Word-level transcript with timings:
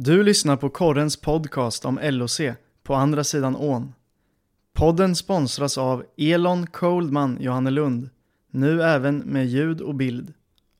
Du 0.00 0.22
lyssnar 0.22 0.56
på 0.56 0.70
Korrens 0.70 1.16
podcast 1.16 1.84
om 1.84 2.00
LOC 2.02 2.40
på 2.82 2.94
andra 2.94 3.24
sidan 3.24 3.56
ån. 3.56 3.94
Podden 4.74 5.16
sponsras 5.16 5.78
av 5.78 6.04
Elon 6.16 6.66
Coldman 6.66 7.38
Johannelund, 7.40 8.08
nu 8.50 8.82
även 8.82 9.18
med 9.18 9.46
ljud 9.46 9.80
och 9.80 9.94
bild. 9.94 10.32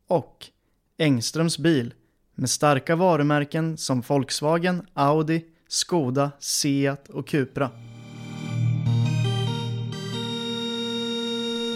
Och 0.09 0.46
Engströms 0.99 1.59
bil 1.59 1.95
med 2.35 2.51
starka 2.51 2.96
varumärken 2.96 3.77
som 3.77 4.01
Volkswagen, 4.01 4.87
Audi, 4.94 5.44
Skoda, 5.69 6.30
Seat 6.38 7.08
och 7.08 7.28
Cupra. 7.28 7.71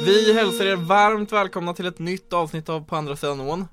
Vi 0.06 0.32
hälsar 0.34 0.64
er 0.64 0.76
varmt 0.76 1.32
välkomna 1.32 1.74
till 1.74 1.86
ett 1.86 1.98
nytt 1.98 2.32
avsnitt 2.32 2.68
av 2.68 2.84
På 2.84 2.96
andra 2.96 3.16
sidan 3.16 3.40
ån. 3.40 3.66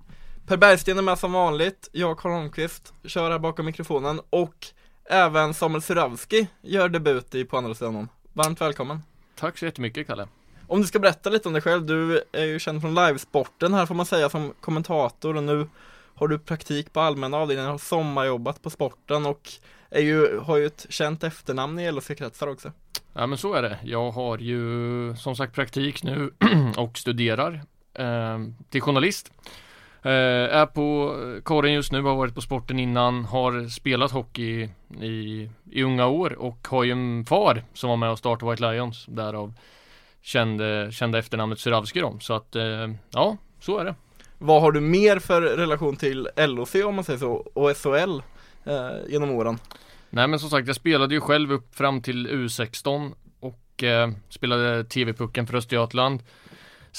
Per 0.50 0.58
Bergsten 0.58 0.98
är 0.98 1.02
med 1.02 1.20
som 1.20 1.32
vanligt, 1.32 1.90
jag 1.92 2.18
Karl 2.18 2.32
Holmqvist 2.32 2.94
kör 3.04 3.32
här 3.32 3.40
bakom 3.40 3.66
mikrofonen 3.66 4.22
och 4.30 4.68
även 5.06 5.54
Samuel 5.54 5.82
Suravski 5.82 6.48
gör 6.62 6.90
debut 6.90 7.36
i 7.36 7.46
På 7.46 7.58
andra 7.58 7.74
sidan 7.74 7.96
ån. 7.96 8.10
Varmt 8.34 8.62
välkommen! 8.62 9.02
Tack 9.36 9.58
så 9.58 9.66
jättemycket 9.66 10.08
Kalle. 10.08 10.28
Om 10.68 10.82
du 10.82 10.88
ska 10.88 11.00
berätta 11.00 11.30
lite 11.30 11.50
om 11.50 11.54
dig 11.54 11.62
själv, 11.62 11.86
du 11.86 12.24
är 12.32 12.46
ju 12.46 12.60
känd 12.60 12.82
från 12.82 12.96
livesporten 12.96 13.74
här 13.74 13.86
får 13.86 13.96
man 13.96 14.06
säga 14.06 14.30
som 14.30 14.54
kommentator 14.62 15.38
och 15.38 15.44
nu 15.44 15.68
har 16.16 16.28
du 16.28 16.40
praktik 16.40 16.94
på 16.94 17.00
allmänna 17.00 17.38
avdelningen, 17.38 17.72
har 17.72 17.78
sommarjobbat 17.78 18.62
på 18.62 18.70
sporten 18.70 19.26
och 19.26 19.50
är 19.90 20.02
ju, 20.02 20.40
har 20.40 20.58
ju 20.58 20.66
ett 20.66 20.86
känt 20.90 21.24
efternamn 21.24 21.80
i 21.80 21.92
LHC-kretsar 21.92 22.48
också. 22.48 22.72
Ja 23.14 23.28
men 23.28 23.38
så 23.38 23.54
är 23.54 23.62
det. 23.62 23.78
Jag 23.84 24.12
har 24.12 24.38
ju 24.38 25.16
som 25.16 25.36
sagt 25.36 25.56
praktik 25.56 26.04
nu 26.04 26.34
och 26.78 26.98
studerar 26.98 27.62
eh, 27.94 28.40
till 28.70 28.82
journalist. 28.82 29.32
Eh, 30.02 30.56
är 30.56 30.66
på 30.66 31.16
korren 31.44 31.74
just 31.74 31.92
nu, 31.92 32.02
har 32.02 32.16
varit 32.16 32.36
på 32.36 32.42
sporten 32.42 32.80
innan, 32.80 33.26
har 33.26 33.68
spelat 33.68 34.12
hockey 34.12 34.70
i, 35.02 35.50
i 35.72 35.84
unga 35.84 36.08
år 36.08 36.34
och 36.40 36.68
har 36.68 36.84
ju 36.84 36.92
en 36.92 37.26
far 37.26 37.64
som 37.74 37.90
var 37.90 37.98
med 37.98 38.12
och 38.12 38.20
startade 38.20 38.52
White 38.52 38.72
Lions. 38.72 39.06
Därav 39.06 39.54
kände, 40.22 40.90
kände 40.92 41.20
efternamnet 41.20 41.60
Suravski 41.60 42.00
då. 42.00 42.18
Så 42.20 42.34
att 42.34 42.56
eh, 42.56 42.90
ja, 43.12 43.38
så 43.60 43.78
är 43.78 43.86
det. 43.86 43.96
Vad 44.38 44.62
har 44.62 44.72
du 44.72 44.82
mer 44.82 45.20
för 45.20 45.42
relation 45.42 45.96
till 45.96 46.30
LOC 46.36 46.76
om 46.76 46.96
man 46.96 47.04
säger 47.04 47.20
så, 47.20 47.32
och 47.54 47.78
SHL 47.78 48.22
eh, 48.66 48.90
genom 49.08 49.32
åren? 49.32 49.60
Nej 50.10 50.28
men 50.28 50.40
som 50.40 50.50
sagt, 50.50 50.68
jag 50.68 50.76
spelade 50.76 51.14
ju 51.14 51.22
själv 51.22 51.52
upp 51.52 51.76
fram 51.76 52.02
till 52.02 52.28
U16 52.28 53.14
och 53.40 53.84
eh, 53.84 54.10
spelade 54.30 54.84
TV-pucken 54.84 55.48
för 55.48 55.56
Östergötland. 55.56 56.24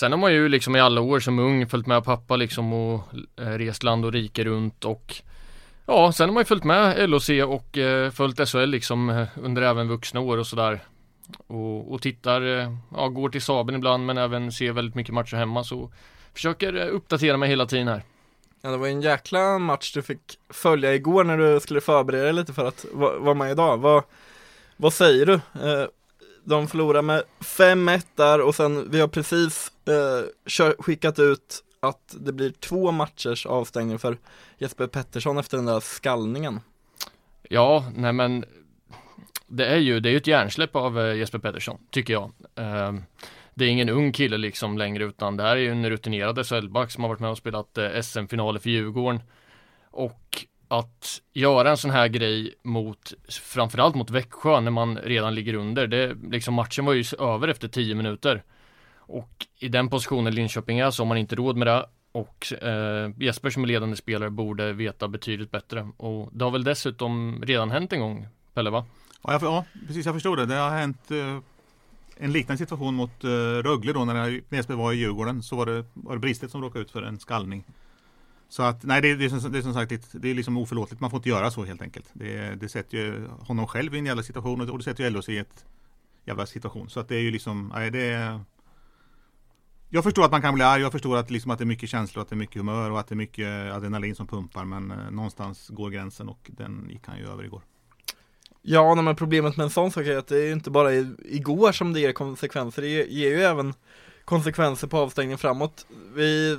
Sen 0.01 0.12
har 0.12 0.19
man 0.19 0.33
ju 0.33 0.48
liksom 0.48 0.77
i 0.77 0.81
alla 0.81 1.01
år 1.01 1.20
som 1.20 1.39
ung 1.39 1.67
följt 1.67 1.87
med 1.87 2.05
pappa 2.05 2.37
liksom 2.37 2.73
och 2.73 3.01
eh, 3.37 3.45
rest 3.45 3.83
land 3.83 4.05
och 4.05 4.12
rike 4.12 4.45
runt 4.45 4.84
och 4.84 5.15
ja, 5.87 6.12
sen 6.12 6.29
har 6.29 6.34
man 6.34 6.41
ju 6.41 6.45
följt 6.45 6.65
med 6.65 7.11
LOC 7.11 7.29
och 7.29 7.79
eh, 7.79 8.11
följt 8.11 8.48
SHL 8.48 8.67
liksom 8.67 9.11
eh, 9.11 9.29
under 9.37 9.62
även 9.62 9.89
vuxna 9.89 10.20
år 10.20 10.39
och 10.39 10.47
sådär. 10.47 10.81
Och, 11.47 11.92
och 11.92 12.03
tittar, 12.03 12.59
eh, 12.59 12.73
ja, 12.97 13.09
går 13.09 13.29
till 13.29 13.42
Saben 13.42 13.75
ibland 13.75 14.07
men 14.07 14.19
även 14.19 14.53
ser 14.53 14.73
väldigt 14.73 14.95
mycket 14.95 15.15
matcher 15.15 15.37
hemma 15.37 15.65
så 15.65 15.91
försöker 16.35 16.75
eh, 16.75 16.95
uppdatera 16.95 17.37
mig 17.37 17.48
hela 17.48 17.67
tiden 17.67 17.89
här. 17.89 18.03
Ja, 18.62 18.70
det 18.70 18.77
var 18.77 18.89
en 18.89 19.03
jäkla 19.03 19.59
match 19.59 19.92
du 19.92 20.03
fick 20.03 20.39
följa 20.51 20.95
igår 20.95 21.25
när 21.25 21.39
du 21.39 21.61
skulle 21.61 21.81
förbereda 21.81 22.25
dig 22.25 22.33
lite 22.33 22.53
för 22.53 22.69
att 22.69 22.87
vara 22.92 23.35
med 23.35 23.51
idag. 23.51 23.79
Vad, 23.79 24.03
vad 24.77 24.92
säger 24.92 25.27
du? 25.27 25.35
Eh, 25.35 25.87
de 26.44 26.69
förlorar 26.69 27.02
med 27.02 27.22
5-1 27.41 28.06
där 28.14 28.41
och 28.41 28.55
sen 28.55 28.91
vi 28.91 29.00
har 29.00 29.08
precis 29.08 29.72
eh, 29.88 30.72
skickat 30.78 31.19
ut 31.19 31.64
att 31.80 32.16
det 32.20 32.33
blir 32.33 32.50
två 32.50 32.91
matchers 32.91 33.46
avstängning 33.46 33.98
för 33.98 34.19
Jesper 34.58 34.86
Pettersson 34.86 35.38
efter 35.38 35.56
den 35.56 35.66
där 35.66 35.80
skallningen. 35.80 36.61
Ja, 37.42 37.84
nej 37.94 38.12
men 38.12 38.44
det 39.46 39.66
är 39.66 39.77
ju, 39.77 40.00
det 40.00 40.08
är 40.08 40.11
ju 40.11 40.16
ett 40.16 40.27
hjärnsläpp 40.27 40.77
av 40.77 41.00
eh, 41.00 41.16
Jesper 41.16 41.38
Pettersson, 41.38 41.78
tycker 41.91 42.12
jag. 42.12 42.33
Eh, 42.55 42.92
det 43.55 43.64
är 43.64 43.68
ingen 43.68 43.88
ung 43.88 44.12
kille 44.12 44.39
liksom 44.39 44.79
längre 44.79 45.05
utan 45.05 45.36
det 45.36 45.42
här 45.42 45.56
är 45.56 45.61
ju 45.61 45.70
en 45.70 45.90
rutinerad 45.90 46.46
SHL-back 46.46 46.90
som 46.90 47.02
har 47.02 47.08
varit 47.08 47.20
med 47.20 47.30
och 47.30 47.39
spelat 47.39 47.79
eh, 47.79 48.00
SM-finaler 48.00 48.61
för 48.61 48.70
Djurgården. 48.70 49.20
Och 49.90 50.46
att 50.70 51.20
göra 51.33 51.70
en 51.70 51.77
sån 51.77 51.91
här 51.91 52.08
grej 52.08 52.55
mot, 52.63 53.13
framförallt 53.29 53.95
mot 53.95 54.11
Växjö 54.11 54.61
när 54.61 54.70
man 54.70 54.97
redan 54.97 55.35
ligger 55.35 55.55
under. 55.55 55.86
Det, 55.86 56.17
liksom 56.31 56.55
matchen 56.55 56.85
var 56.85 56.92
ju 56.92 57.05
över 57.19 57.48
efter 57.48 57.69
10 57.69 57.95
minuter. 57.95 58.42
Och 58.95 59.47
i 59.59 59.69
den 59.69 59.89
positionen 59.89 60.35
Linköping 60.35 60.79
är 60.79 60.91
så 60.91 61.03
har 61.03 61.09
man 61.09 61.17
inte 61.19 61.36
råd 61.36 61.57
med 61.57 61.67
det. 61.67 61.86
Och 62.13 62.53
eh, 62.63 63.11
Jesper 63.19 63.51
som 63.51 63.64
är 63.64 63.69
ledande 63.69 63.97
spelare 63.97 64.30
borde 64.30 64.73
veta 64.73 65.09
betydligt 65.09 65.51
bättre. 65.51 65.89
Och 65.97 66.29
det 66.33 66.45
har 66.45 66.51
väl 66.51 66.64
dessutom 66.64 67.42
redan 67.47 67.70
hänt 67.70 67.92
en 67.92 68.01
gång, 68.01 68.27
Pelle 68.55 68.70
va? 68.70 68.85
Ja, 69.23 69.33
jag, 69.33 69.42
ja 69.42 69.64
precis 69.86 70.07
jag 70.07 70.14
förstod 70.14 70.39
det. 70.39 70.47
Det 70.47 70.55
har 70.55 70.70
hänt 70.70 71.11
eh, 71.11 71.39
en 72.17 72.33
liknande 72.33 72.59
situation 72.59 72.95
mot 72.95 73.25
eh, 73.25 73.29
Rögle 73.63 73.92
då 73.92 74.05
när 74.05 74.41
Jesper 74.51 74.75
var 74.75 74.92
i 74.92 74.97
Djurgården. 74.97 75.42
Så 75.42 75.57
var 75.57 75.67
det, 75.67 75.85
var 75.95 76.14
det 76.14 76.20
Bristet 76.20 76.51
som 76.51 76.63
råkade 76.63 76.83
ut 76.83 76.91
för 76.91 77.03
en 77.03 77.19
skallning. 77.19 77.64
Så 78.50 78.62
att 78.62 78.83
nej, 78.83 79.02
det, 79.02 79.14
det, 79.14 79.24
är, 79.24 79.28
som, 79.28 79.52
det 79.52 79.58
är 79.58 79.62
som 79.62 79.74
sagt 79.74 79.92
det 80.12 80.30
är 80.30 80.34
liksom 80.34 80.56
oförlåtligt. 80.56 81.00
Man 81.00 81.11
får 81.11 81.16
inte 81.16 81.28
göra 81.28 81.50
så 81.50 81.64
helt 81.64 81.83
enkelt. 81.83 82.06
Det, 82.12 82.55
det 82.61 82.68
sätter 82.68 82.98
ju 82.98 83.27
honom 83.28 83.66
själv 83.66 83.94
i 83.94 83.98
en 83.98 84.06
jävla 84.06 84.22
situation 84.22 84.70
och 84.70 84.78
det 84.78 84.84
sätter 84.84 85.05
ju 85.05 85.11
LHC 85.11 85.28
i 85.28 85.38
ett 85.38 85.64
jävla 86.24 86.46
situation. 86.46 86.90
Så 86.90 87.00
att 87.00 87.08
det 87.08 87.16
är 87.16 87.20
ju 87.20 87.30
liksom, 87.30 87.72
nej 87.74 87.90
det 87.90 88.00
är 88.00 88.40
jag 89.92 90.05
förstår 90.05 90.24
att 90.24 90.30
man 90.30 90.42
kan 90.42 90.55
bli 90.55 90.64
arg, 90.64 90.83
jag 90.83 90.92
förstår 90.92 91.16
att, 91.16 91.30
liksom 91.30 91.50
att 91.50 91.58
det 91.58 91.64
är 91.64 91.66
mycket 91.66 91.88
känslor, 91.88 92.22
att 92.22 92.28
det 92.28 92.34
är 92.34 92.36
mycket 92.36 92.56
humör 92.56 92.90
och 92.90 93.00
att 93.00 93.08
det 93.08 93.14
är 93.14 93.16
mycket 93.16 93.72
adrenalin 93.72 94.14
som 94.14 94.27
pumpar. 94.27 94.64
Men 94.64 94.90
eh, 94.90 95.11
någonstans 95.11 95.68
går 95.68 95.90
gränsen 95.90 96.28
och 96.28 96.50
den 96.52 96.88
gick 96.90 97.06
han 97.06 97.18
ju 97.18 97.27
över 97.27 97.44
igår. 97.44 97.62
Ja, 98.62 98.94
men 98.94 99.17
problemet 99.17 99.56
med 99.56 99.64
en 99.64 99.70
sån 99.70 99.90
sak 99.90 100.06
är 100.06 100.17
att 100.17 100.27
det 100.27 100.36
är 100.36 100.46
ju 100.46 100.52
inte 100.52 100.70
bara 100.70 100.92
igår 101.18 101.72
som 101.72 101.92
det 101.92 102.00
ger 102.00 102.12
konsekvenser, 102.12 102.82
det 102.82 102.88
ger 102.88 103.30
ju 103.30 103.42
även 103.42 103.74
konsekvenser 104.24 104.86
på 104.86 104.98
avstängningen 104.98 105.38
framåt. 105.38 105.86
Vi 106.14 106.58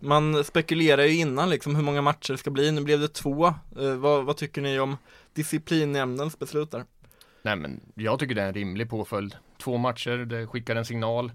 man 0.00 0.44
spekulerar 0.44 1.02
ju 1.02 1.16
innan 1.16 1.50
liksom 1.50 1.76
hur 1.76 1.82
många 1.82 2.02
matcher 2.02 2.32
det 2.32 2.38
ska 2.38 2.50
bli, 2.50 2.72
nu 2.72 2.80
blev 2.80 3.00
det 3.00 3.08
två. 3.08 3.46
Eh, 3.46 3.94
vad, 3.96 4.24
vad, 4.24 4.36
tycker 4.36 4.62
ni 4.62 4.78
om 4.78 4.96
disciplinnämndens 5.32 6.38
beslut 6.38 6.70
där? 6.70 6.84
Nej 7.42 7.56
men 7.56 7.80
jag 7.94 8.18
tycker 8.18 8.34
det 8.34 8.42
är 8.42 8.48
en 8.48 8.54
rimlig 8.54 8.90
påföljd. 8.90 9.36
Två 9.58 9.76
matcher, 9.76 10.16
det 10.16 10.46
skickar 10.46 10.76
en 10.76 10.84
signal. 10.84 11.32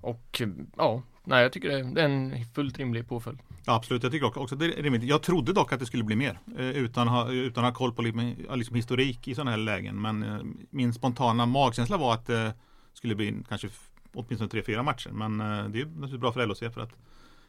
Och 0.00 0.42
ja, 0.76 1.02
nej 1.24 1.42
jag 1.42 1.52
tycker 1.52 1.68
det 1.68 2.00
är 2.00 2.04
en 2.04 2.44
fullt 2.54 2.78
rimlig 2.78 3.08
påföljd. 3.08 3.38
Ja, 3.66 3.74
absolut, 3.74 4.02
jag 4.02 4.12
tycker 4.12 4.38
också 4.38 4.56
det 4.56 4.64
är 4.64 4.82
rimligt. 4.82 5.02
Jag 5.02 5.22
trodde 5.22 5.52
dock 5.52 5.72
att 5.72 5.80
det 5.80 5.86
skulle 5.86 6.04
bli 6.04 6.16
mer 6.16 6.38
eh, 6.58 6.68
utan, 6.70 7.08
ha, 7.08 7.30
utan 7.30 7.64
ha 7.64 7.72
koll 7.72 7.92
på 7.92 8.02
liksom, 8.02 8.34
liksom 8.54 8.76
historik 8.76 9.28
i 9.28 9.34
sådana 9.34 9.50
här 9.50 9.58
lägen. 9.58 10.00
Men 10.00 10.22
eh, 10.22 10.38
min 10.70 10.92
spontana 10.92 11.46
magkänsla 11.46 11.96
var 11.96 12.14
att 12.14 12.26
det 12.26 12.54
skulle 12.94 13.14
bli 13.14 13.34
kanske 13.48 13.68
åtminstone 14.14 14.50
tre, 14.50 14.62
fyra 14.62 14.82
matcher. 14.82 15.10
Men 15.10 15.40
eh, 15.40 15.46
det 15.46 15.80
är 15.80 15.84
naturligtvis 15.84 16.20
bra 16.20 16.32
för 16.32 16.46
LHC 16.46 16.58
för 16.74 16.80
att 16.80 16.92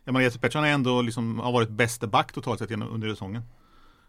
jag 0.04 0.14
menar, 0.14 0.24
Jesper 0.24 0.42
Pettersson 0.42 0.64
är 0.64 0.74
ändå 0.74 1.02
liksom, 1.02 1.40
har 1.40 1.52
varit 1.52 1.70
bäste 1.70 2.08
back 2.08 2.32
totalt 2.32 2.60
sett 2.60 2.72
under 2.72 3.10
säsongen. 3.10 3.42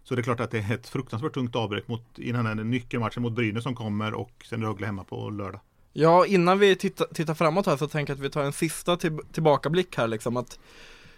Så 0.03 0.15
det 0.15 0.21
är 0.21 0.23
klart 0.23 0.41
att 0.41 0.51
det 0.51 0.59
är 0.59 0.75
ett 0.75 0.89
fruktansvärt 0.89 1.35
tungt 1.35 1.57
avbräck 1.57 1.89
mot, 1.89 2.19
i 2.19 2.33
den 2.33 2.47
här 2.47 2.55
nyckelmatchen 2.55 3.23
mot 3.23 3.33
Brynäs 3.33 3.63
som 3.63 3.75
kommer 3.75 4.15
och 4.15 4.45
sen 4.49 4.63
Rögle 4.63 4.87
hemma 4.87 5.05
på 5.05 5.31
lördag. 5.31 5.61
Ja, 5.93 6.27
innan 6.27 6.59
vi 6.59 6.77
tittar, 6.77 7.07
tittar 7.07 7.35
framåt 7.35 7.67
här 7.67 7.77
så 7.77 7.89
tänker 7.89 8.13
jag 8.13 8.19
att 8.19 8.25
vi 8.25 8.31
tar 8.31 8.43
en 8.43 8.53
sista 8.53 8.97
till, 8.97 9.19
tillbakablick 9.33 9.97
här 9.97 10.09
liksom 10.09 10.37
att 10.37 10.59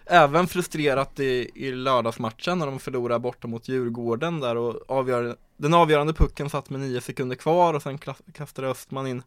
Även 0.07 0.47
frustrerat 0.47 1.21
i, 1.21 1.51
i 1.55 1.73
lördagsmatchen 1.73 2.59
när 2.59 2.67
de 2.67 2.79
förlorar 2.79 3.19
borta 3.19 3.49
mot 3.49 3.69
Djurgården 3.69 4.41
där 4.41 4.57
och 4.57 4.91
avgör, 4.91 5.37
den 5.57 5.75
avgörande 5.75 6.13
pucken 6.13 6.51
satt 6.51 6.71
med 6.71 6.81
nio 6.81 7.01
sekunder 7.01 7.37
kvar 7.37 7.75
och 7.75 7.83
sen 7.83 7.99
kastade 8.33 8.69
Östman 8.69 9.07
in 9.07 9.23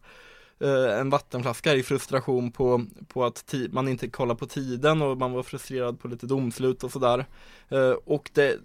eh, 0.59 0.99
en 0.99 1.09
vattenflaska 1.09 1.73
i 1.73 1.83
frustration 1.83 2.51
på, 2.51 2.85
på 3.07 3.25
att 3.25 3.53
man 3.69 3.87
inte 3.87 4.07
kollar 4.09 4.35
på 4.35 4.45
tiden 4.45 5.01
och 5.01 5.17
man 5.17 5.31
var 5.31 5.43
frustrerad 5.43 5.99
på 5.99 6.07
lite 6.07 6.27
domslut 6.27 6.83
och 6.83 6.91
sådär. 6.91 7.25
Eh, 7.69 7.91
och 8.05 8.29
det, 8.33 8.59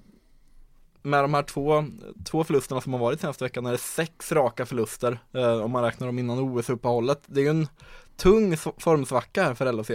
med 1.02 1.24
de 1.24 1.34
här 1.34 1.42
två, 1.42 1.84
två 2.30 2.44
förlusterna 2.44 2.80
som 2.80 2.92
har 2.92 3.00
varit 3.00 3.20
senaste 3.20 3.44
veckan 3.44 3.66
är 3.66 3.72
det 3.72 3.78
sex 3.78 4.32
raka 4.32 4.66
förluster 4.66 5.18
eh, 5.32 5.60
om 5.60 5.70
man 5.70 5.84
räknar 5.84 6.06
dem 6.06 6.18
innan 6.18 6.38
OS-uppehållet. 6.38 7.22
Det 7.26 7.41
är 7.41 7.44
ju 7.44 7.50
en 7.50 7.68
tung 8.16 8.56
formsvacka 8.56 9.42
här 9.42 9.54
för 9.54 9.72
LHC. 9.72 9.91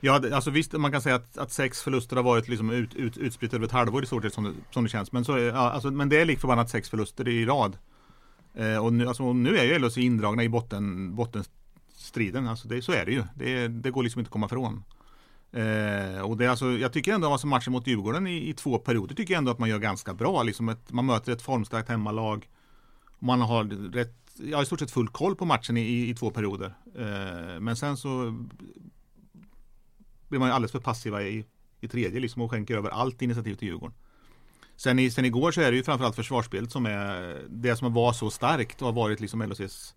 Ja, 0.00 0.22
alltså 0.32 0.50
visst 0.50 0.72
man 0.72 0.92
kan 0.92 1.02
säga 1.02 1.14
att, 1.14 1.38
att 1.38 1.52
sex 1.52 1.82
förluster 1.82 2.16
har 2.16 2.22
varit 2.22 2.48
liksom 2.48 2.70
ut, 2.70 2.94
ut, 2.94 3.16
utspritt 3.16 3.54
över 3.54 3.66
ett 3.66 3.72
halvår 3.72 4.02
i 4.02 4.06
stort 4.06 4.22
sett 4.22 4.34
som 4.34 4.44
det, 4.44 4.52
som 4.70 4.84
det 4.84 4.90
känns. 4.90 5.12
Men, 5.12 5.24
så, 5.24 5.38
ja, 5.38 5.70
alltså, 5.70 5.90
men 5.90 6.08
det 6.08 6.20
är 6.20 6.24
lik 6.24 6.40
förbannat 6.40 6.70
sex 6.70 6.90
förluster 6.90 7.28
i 7.28 7.46
rad. 7.46 7.76
Eh, 8.54 8.84
och 8.84 8.92
nu, 8.92 9.08
alltså, 9.08 9.32
nu 9.32 9.56
är 9.56 9.64
ju 9.64 9.78
LHC 9.78 9.98
indragna 9.98 10.44
i 10.44 10.48
botten, 10.48 11.14
bottenstriden. 11.14 12.48
Alltså 12.48 12.68
det, 12.68 12.82
så 12.82 12.92
är 12.92 13.04
det 13.04 13.12
ju. 13.12 13.24
Det, 13.34 13.68
det 13.68 13.90
går 13.90 14.02
liksom 14.02 14.18
inte 14.18 14.28
att 14.28 14.32
komma 14.32 14.46
ifrån. 14.46 14.82
Eh, 15.52 16.20
och 16.20 16.36
det, 16.36 16.46
alltså, 16.46 16.72
jag 16.72 16.92
tycker 16.92 17.12
ändå 17.12 17.32
alltså 17.32 17.46
matchen 17.46 17.72
mot 17.72 17.86
Djurgården 17.86 18.26
i, 18.26 18.48
i, 18.48 18.54
två 18.54 18.78
perioder 18.78 19.14
tycker 19.14 19.34
jag 19.34 19.38
ändå 19.38 19.50
att 19.50 19.58
man 19.58 19.68
gör 19.68 19.78
ganska 19.78 20.14
bra. 20.14 20.42
Liksom 20.42 20.68
ett, 20.68 20.92
man 20.92 21.06
möter 21.06 21.32
ett 21.32 21.42
formstarkt 21.42 21.88
hemmalag. 21.88 22.48
Man 23.18 23.40
har 23.40 23.64
rätt, 23.92 24.16
ja, 24.36 24.62
i 24.62 24.66
stort 24.66 24.80
sett 24.80 24.90
full 24.90 25.08
koll 25.08 25.36
på 25.36 25.44
matchen 25.44 25.76
i, 25.76 26.10
i 26.10 26.14
två 26.14 26.30
perioder. 26.30 26.74
Eh, 26.94 27.60
men 27.60 27.76
sen 27.76 27.96
så 27.96 28.44
blir 30.28 30.38
man 30.38 30.48
ju 30.48 30.54
alldeles 30.54 30.72
för 30.72 30.80
passiva 30.80 31.22
i, 31.22 31.44
i 31.80 31.88
tredje 31.88 32.20
liksom 32.20 32.42
och 32.42 32.50
skänker 32.50 32.76
över 32.76 32.90
allt 32.90 33.22
initiativ 33.22 33.54
till 33.54 33.68
Djurgården. 33.68 33.94
Sen, 34.76 34.98
i, 34.98 35.10
sen 35.10 35.24
igår 35.24 35.52
så 35.52 35.60
är 35.60 35.70
det 35.70 35.76
ju 35.76 35.82
framförallt 35.82 36.16
försvarsspelet 36.16 36.72
som 36.72 36.86
är 36.86 37.42
det 37.48 37.76
som 37.76 37.94
var 37.94 38.12
så 38.12 38.30
starkt 38.30 38.82
och 38.82 38.86
har 38.86 38.92
varit 38.92 39.20
liksom 39.20 39.42
LHCs 39.42 39.94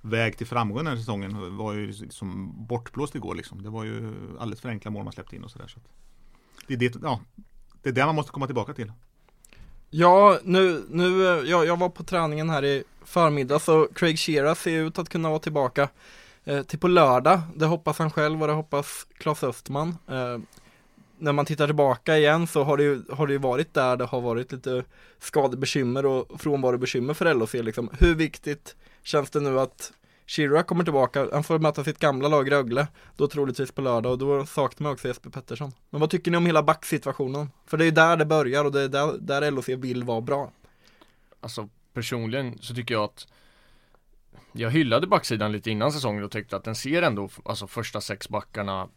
väg 0.00 0.38
till 0.38 0.46
framgång 0.46 0.76
den 0.76 0.86
här 0.86 0.96
säsongen 0.96 1.56
var 1.56 1.72
ju 1.72 1.86
liksom 1.86 2.52
bortblåst 2.66 3.14
igår 3.14 3.34
liksom. 3.34 3.62
Det 3.62 3.70
var 3.70 3.84
ju 3.84 4.14
alldeles 4.38 4.60
för 4.60 4.68
enkla 4.68 4.90
mål 4.90 5.04
man 5.04 5.12
släppte 5.12 5.36
in 5.36 5.44
och 5.44 5.50
sådär. 5.50 5.68
Så 5.68 5.80
det, 6.66 6.76
det, 6.76 6.94
ja, 7.02 7.20
det 7.82 7.88
är 7.88 7.92
det 7.92 8.06
man 8.06 8.14
måste 8.14 8.32
komma 8.32 8.46
tillbaka 8.46 8.72
till. 8.72 8.92
Ja, 9.90 10.38
nu, 10.44 10.84
nu, 10.88 11.22
ja, 11.22 11.64
jag 11.64 11.76
var 11.76 11.88
på 11.88 12.04
träningen 12.04 12.50
här 12.50 12.64
i 12.64 12.84
förmiddag 13.04 13.58
så 13.58 13.88
Craig 13.94 14.18
Shearer 14.18 14.54
ser 14.54 14.70
ut 14.70 14.98
att 14.98 15.08
kunna 15.08 15.28
vara 15.28 15.38
tillbaka 15.38 15.88
eh, 16.44 16.62
till 16.62 16.78
på 16.78 16.88
lördag. 16.88 17.40
Det 17.56 17.66
hoppas 17.66 17.98
han 17.98 18.10
själv 18.10 18.42
och 18.42 18.48
det 18.48 18.54
hoppas 18.54 19.06
Claes 19.18 19.44
Östman. 19.44 19.96
Eh, 20.08 20.38
när 21.20 21.32
man 21.32 21.46
tittar 21.46 21.66
tillbaka 21.66 22.18
igen 22.18 22.46
så 22.46 22.64
har 22.64 22.76
det 22.76 22.82
ju, 22.82 23.02
har 23.10 23.26
det 23.26 23.32
ju 23.32 23.38
varit 23.38 23.74
där 23.74 23.96
det 23.96 24.04
har 24.04 24.20
varit 24.20 24.52
lite 24.52 24.84
skadebekymmer 25.18 26.06
och 26.06 26.40
frånvarobekymmer 26.40 27.14
för 27.14 27.34
LHC 27.34 27.54
liksom. 27.54 27.90
Hur 27.98 28.14
viktigt 28.14 28.76
känns 29.02 29.30
det 29.30 29.40
nu 29.40 29.60
att 29.60 29.92
Shira 30.26 30.62
kommer 30.62 30.84
tillbaka, 30.84 31.28
han 31.32 31.44
får 31.44 31.58
möta 31.58 31.84
sitt 31.84 31.98
gamla 31.98 32.28
lag 32.28 32.52
Rögle, 32.52 32.86
då 33.16 33.26
troligtvis 33.26 33.72
på 33.72 33.80
lördag 33.80 34.12
och 34.12 34.18
då 34.18 34.46
saknar 34.46 34.84
man 34.84 34.92
också 34.92 35.08
Jesper 35.08 35.30
Pettersson. 35.30 35.72
Men 35.90 36.00
vad 36.00 36.10
tycker 36.10 36.30
ni 36.30 36.36
om 36.36 36.46
hela 36.46 36.62
backsituationen? 36.62 37.50
För 37.66 37.76
det 37.76 37.84
är 37.84 37.86
ju 37.86 37.90
där 37.90 38.16
det 38.16 38.24
börjar 38.24 38.64
och 38.64 38.72
det 38.72 38.80
är 38.80 38.88
där, 38.88 39.18
där 39.20 39.50
LHC 39.50 39.68
vill 39.68 40.04
vara 40.04 40.20
bra. 40.20 40.52
Alltså 41.40 41.68
personligen 41.92 42.58
så 42.58 42.74
tycker 42.74 42.94
jag 42.94 43.04
att 43.04 43.26
jag 44.52 44.70
hyllade 44.70 45.06
backsidan 45.06 45.52
lite 45.52 45.70
innan 45.70 45.92
säsongen 45.92 46.24
och 46.24 46.30
tyckte 46.30 46.56
att 46.56 46.64
den 46.64 46.74
ser 46.74 47.02
ändå, 47.02 47.28
alltså 47.44 47.66
första 47.66 48.00
sex 48.00 48.28
backarna 48.28 48.88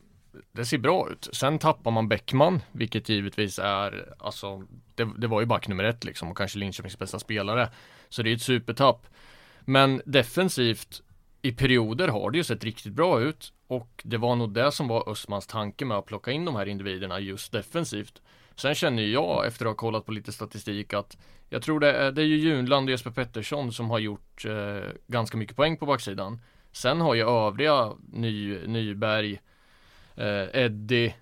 det 0.52 0.66
ser 0.66 0.78
bra 0.78 1.10
ut. 1.10 1.30
Sen 1.34 1.60
tappar 1.60 1.92
man 1.92 2.08
Bäckman, 2.08 2.62
vilket 2.72 3.10
givetvis 3.10 3.60
är, 3.60 4.16
alltså, 4.20 4.64
det, 4.96 5.10
det, 5.18 5.28
var 5.28 5.40
ju 5.40 5.46
back 5.46 5.68
nummer 5.68 5.84
ett 5.84 6.04
liksom 6.04 6.32
och 6.32 6.38
kanske 6.38 6.60
Linköpings 6.60 7.00
bästa 7.00 7.20
spelare. 7.20 7.70
Så 8.10 8.24
det 8.24 8.30
är 8.30 8.36
ett 8.36 8.42
supertapp. 8.42 9.08
Men 9.60 10.02
defensivt 10.06 11.02
i 11.42 11.52
perioder 11.52 12.08
har 12.08 12.32
det 12.32 12.38
ju 12.38 12.44
sett 12.44 12.64
riktigt 12.64 12.94
bra 12.94 13.22
ut 13.22 13.54
och 13.68 14.02
det 14.04 14.18
var 14.18 14.36
nog 14.36 14.54
det 14.54 14.72
som 14.72 14.88
var 14.88 15.10
Östmans 15.10 15.48
tanke 15.48 15.86
med 15.86 15.98
att 15.98 16.06
plocka 16.06 16.32
in 16.32 16.46
de 16.46 16.56
här 16.56 16.66
individerna 16.66 17.20
just 17.20 17.52
defensivt. 17.52 18.22
Sen 18.56 18.76
känner 18.76 19.04
jag 19.04 19.48
efter 19.48 19.66
att 19.66 19.70
ha 19.70 19.76
kollat 19.76 20.06
på 20.06 20.12
lite 20.12 20.32
statistik 20.32 20.94
att 20.94 21.18
jag 21.50 21.62
tror 21.62 21.80
det 21.80 21.92
är, 21.92 22.12
det 22.12 22.22
är 22.22 22.26
ju 22.26 22.38
Junland 22.38 22.88
och 22.88 22.92
Jesper 22.92 23.12
Pettersson 23.12 23.72
som 23.72 23.90
har 23.90 24.00
gjort 24.00 24.46
eh, 24.46 24.90
ganska 25.08 25.38
mycket 25.38 25.56
poäng 25.56 25.78
på 25.78 25.86
backsidan. 25.86 26.42
Sen 26.72 27.02
har 27.02 27.14
ju 27.14 27.30
övriga 27.30 27.92
Ny, 28.12 28.68
Nyberg, 28.68 29.40
eh, 30.16 30.64
Eddie, 30.64 31.16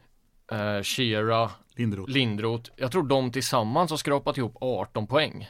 eh, 0.52 0.82
Shira, 0.82 1.52
Lindroth. 1.76 2.12
Lindroth. 2.12 2.72
Jag 2.76 2.92
tror 2.92 3.04
de 3.04 3.32
tillsammans 3.32 3.90
har 3.90 3.98
skrapat 3.98 4.38
ihop 4.38 4.58
18 4.62 5.08
poäng. 5.08 5.50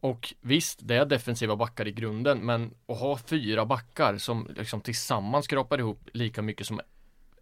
Och 0.00 0.34
visst, 0.40 0.78
det 0.82 0.94
är 0.94 1.04
defensiva 1.04 1.56
backar 1.56 1.88
i 1.88 1.92
grunden, 1.92 2.38
men 2.38 2.74
att 2.88 3.00
ha 3.00 3.18
fyra 3.18 3.66
backar 3.66 4.18
som 4.18 4.48
liksom 4.56 4.80
tillsammans 4.80 5.44
skrapar 5.44 5.78
ihop 5.78 6.08
lika 6.12 6.42
mycket 6.42 6.66
som 6.66 6.80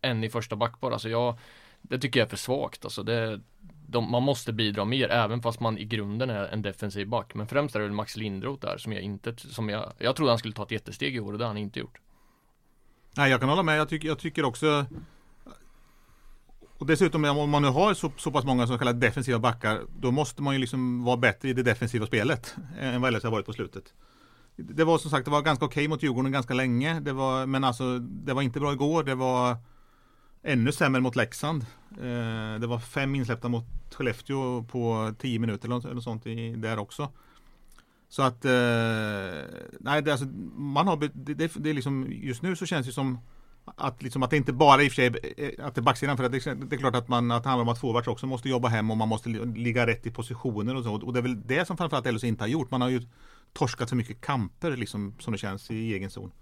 en 0.01 0.25
i 0.25 0.31
första 0.31 0.57
backpar, 0.57 0.91
alltså 0.91 1.09
jag 1.09 1.39
Det 1.83 1.99
tycker 1.99 2.21
jag 2.21 2.27
är 2.27 2.31
för 2.31 2.37
svagt, 2.37 2.85
alltså 2.85 3.03
det 3.03 3.41
de, 3.87 4.11
Man 4.11 4.23
måste 4.23 4.53
bidra 4.53 4.85
mer, 4.85 5.09
även 5.09 5.43
fast 5.43 5.61
man 5.61 5.79
i 5.79 5.85
grunden 5.85 6.31
är 6.31 6.45
en 6.45 6.63
defensiv 6.63 7.09
back, 7.09 7.35
men 7.35 7.47
främst 7.47 7.75
är 7.75 7.81
det 7.81 7.87
väl 7.87 7.95
Max 7.95 8.17
Lindroth 8.17 8.67
där 8.67 8.77
som 8.79 8.93
jag 8.93 9.03
inte, 9.03 9.37
som 9.37 9.69
jag 9.69 9.93
Jag 9.99 10.17
trodde 10.17 10.31
han 10.33 10.39
skulle 10.39 10.55
ta 10.55 10.63
ett 10.63 10.71
jättesteg 10.71 11.17
i 11.17 11.21
år 11.21 11.33
och 11.33 11.39
det 11.39 11.45
har 11.45 11.49
han 11.49 11.59
inte 11.59 11.79
gjort 11.79 12.01
Nej, 13.17 13.31
jag 13.31 13.41
kan 13.41 13.49
hålla 13.49 13.63
med, 13.63 13.79
jag, 13.79 13.89
tycker, 13.89 14.09
jag 14.09 14.19
tycker 14.19 14.45
också 14.45 14.87
och 16.83 16.87
dessutom 16.87 17.25
om 17.25 17.51
man 17.51 17.63
nu 17.63 17.69
har 17.69 17.95
så, 17.95 18.13
så 18.17 18.31
pass 18.31 18.45
många 18.45 18.67
så 18.67 18.79
kallade 18.79 18.99
defensiva 18.99 19.39
backar 19.39 19.81
då 19.97 20.11
måste 20.11 20.43
man 20.43 20.55
ju 20.55 20.61
liksom 20.61 21.05
vara 21.05 21.17
bättre 21.17 21.49
i 21.49 21.53
det 21.53 21.63
defensiva 21.63 22.07
spelet 22.07 22.57
än 22.79 23.01
vad 23.01 23.15
LS 23.15 23.23
har 23.25 23.31
varit 23.31 23.47
på 23.47 23.53
slutet. 23.53 23.93
Det 24.57 24.85
var 24.85 24.99
som 24.99 25.11
sagt 25.11 25.25
det 25.25 25.31
var 25.31 25.43
ganska 25.43 25.65
okej 25.65 25.81
okay 25.81 25.89
mot 25.89 26.03
Djurgården 26.03 26.33
ganska 26.33 26.55
länge. 26.55 27.01
Det 27.01 27.13
var, 27.13 27.47
men 27.47 27.65
alltså 27.65 27.99
det 27.99 28.33
var 28.33 28.43
inte 28.43 28.61
bra 28.61 28.73
igår. 28.73 29.05
Det 29.05 29.15
var 29.15 29.57
ännu 30.43 30.73
sämre 30.73 31.01
mot 31.01 31.17
Leksand. 31.17 31.67
Eh, 31.91 32.61
det 32.61 32.67
var 32.67 32.79
fem 32.79 33.15
insläppta 33.15 33.49
mot 33.49 33.65
Skellefteå 33.95 34.63
på 34.63 35.15
tio 35.19 35.39
minuter 35.39 35.67
eller 35.67 35.77
något, 35.77 35.85
eller 35.85 36.01
sånt 36.01 36.27
i, 36.27 36.55
där 36.57 36.79
också. 36.79 37.09
Så 38.13 38.23
att 38.23 38.45
eh, 38.45 38.51
nej, 39.81 40.03
det, 40.03 40.11
alltså, 40.11 40.27
man 40.57 40.89
har, 40.89 40.97
det, 40.97 41.35
det, 41.35 41.53
det 41.57 41.71
är 41.71 41.75
liksom, 41.75 42.07
just 42.11 42.43
nu 42.43 42.57
så 42.57 42.67
känns 42.67 42.87
det 42.87 42.93
som 42.93 43.19
att, 43.77 44.03
liksom, 44.03 44.23
att 44.23 44.31
det 44.31 44.37
inte 44.37 44.53
bara 44.53 44.83
i 44.83 44.89
och 44.89 44.93
för 44.93 44.95
sig 44.95 45.07
eh, 45.37 45.67
att 45.67 45.75
det 45.75 45.79
är 45.79 45.83
backsidan 45.83 46.17
för 46.17 46.25
att 46.25 46.33
det, 46.33 46.55
det, 46.55 46.77
är 46.77 46.79
klart 46.79 46.95
att, 46.95 47.09
man, 47.09 47.31
att 47.31 47.43
det 47.43 47.49
handlar 47.49 47.63
om 47.63 47.69
att 47.69 47.81
forwards 47.81 48.09
också 48.09 48.27
måste 48.27 48.49
jobba 48.49 48.69
hem 48.69 48.91
och 48.91 48.97
man 48.97 49.09
måste 49.09 49.29
ligga 49.29 49.87
rätt 49.87 50.07
i 50.07 50.11
positioner 50.11 50.77
och 50.77 50.85
så. 50.85 50.95
Och 50.95 51.13
det 51.13 51.21
är 51.21 51.23
väl 51.23 51.47
det 51.47 51.67
som 51.67 51.77
framförallt 51.77 52.13
LHC 52.13 52.25
inte 52.25 52.43
har 52.45 52.49
gjort. 52.49 52.71
Man 52.71 52.81
har 52.81 52.89
ju 52.89 53.03
torskat 53.53 53.89
så 53.89 53.97
mycket 53.97 54.21
kamper 54.21 54.77
liksom 54.77 55.15
som 55.19 55.33
det 55.33 55.39
känns 55.39 55.71
i 55.71 55.95
egen 55.95 56.11
zon. 56.11 56.33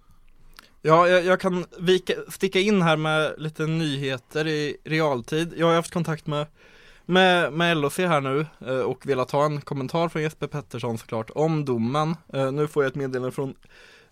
Ja, 0.83 1.09
jag, 1.09 1.25
jag 1.25 1.41
kan 1.41 1.65
vika, 1.79 2.13
sticka 2.29 2.61
in 2.61 2.83
här 2.83 2.97
med 2.97 3.35
lite 3.39 3.67
nyheter 3.67 4.47
i 4.47 4.77
realtid. 4.85 5.55
Jag 5.57 5.67
har 5.67 5.75
haft 5.75 5.93
kontakt 5.93 6.27
med 6.27 6.47
med, 7.11 7.53
med 7.53 7.77
LOC 7.77 7.99
här 7.99 8.21
nu 8.21 8.47
eh, 8.67 8.81
och 8.81 9.07
velat 9.07 9.31
ha 9.31 9.45
en 9.45 9.61
kommentar 9.61 10.09
från 10.09 10.23
Jesper 10.23 10.47
Pettersson 10.47 10.99
såklart 10.99 11.31
om 11.35 11.65
domen. 11.65 12.17
Eh, 12.33 12.53
nu 12.53 12.69
får 12.69 12.83
jag 12.83 12.91
ett 12.91 12.97
meddelande 12.97 13.33
från 13.33 13.55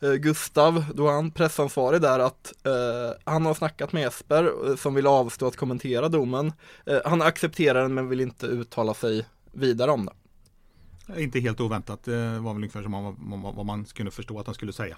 eh, 0.01 0.13
Gustav, 0.13 0.85
då 0.95 1.11
han 1.11 1.31
pressansvarig 1.31 2.01
där, 2.01 2.19
att 2.19 2.53
eh, 2.67 3.33
han 3.33 3.47
har 3.47 3.55
snackat 3.55 3.93
med 3.93 4.03
Jesper 4.03 4.77
som 4.77 4.95
vill 4.95 5.07
avstå 5.07 5.47
att 5.47 5.57
kommentera 5.57 6.09
domen. 6.09 6.53
Eh, 6.87 6.99
han 7.05 7.23
accepterar 7.23 7.83
den 7.83 7.95
men 7.95 8.09
vill 8.09 8.21
inte 8.21 8.47
uttala 8.47 8.95
sig 8.95 9.27
vidare 9.53 9.91
om 9.91 10.07
det. 10.07 11.23
Inte 11.23 11.41
helt 11.41 11.61
oväntat, 11.61 12.05
det 12.05 12.39
var 12.39 12.53
väl 12.53 12.63
ungefär 12.63 12.83
som 12.83 12.91
man, 12.91 13.43
vad 13.57 13.67
man 13.67 13.85
kunde 13.85 14.13
förstå 14.13 14.41
att 14.41 14.47
han 14.47 14.55
skulle 14.55 14.73
säga. 14.73 14.97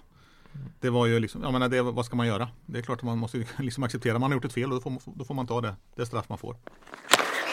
Det 0.80 0.90
var 0.90 1.06
ju 1.06 1.20
liksom, 1.20 1.42
jag 1.42 1.52
menar 1.52 1.68
det, 1.68 1.82
vad 1.82 2.04
ska 2.06 2.16
man 2.16 2.26
göra? 2.26 2.48
Det 2.66 2.78
är 2.78 2.82
klart 2.82 2.98
att 2.98 3.04
man 3.04 3.18
måste 3.18 3.38
liksom 3.58 3.82
acceptera, 3.82 4.18
man 4.18 4.30
har 4.30 4.36
gjort 4.36 4.44
ett 4.44 4.52
fel 4.52 4.72
och 4.72 4.80
då 4.80 4.80
får, 4.80 5.12
då 5.14 5.24
får 5.24 5.34
man 5.34 5.46
ta 5.46 5.60
det, 5.60 5.74
det 5.94 6.06
straff 6.06 6.28
man 6.28 6.38
får. 6.38 6.56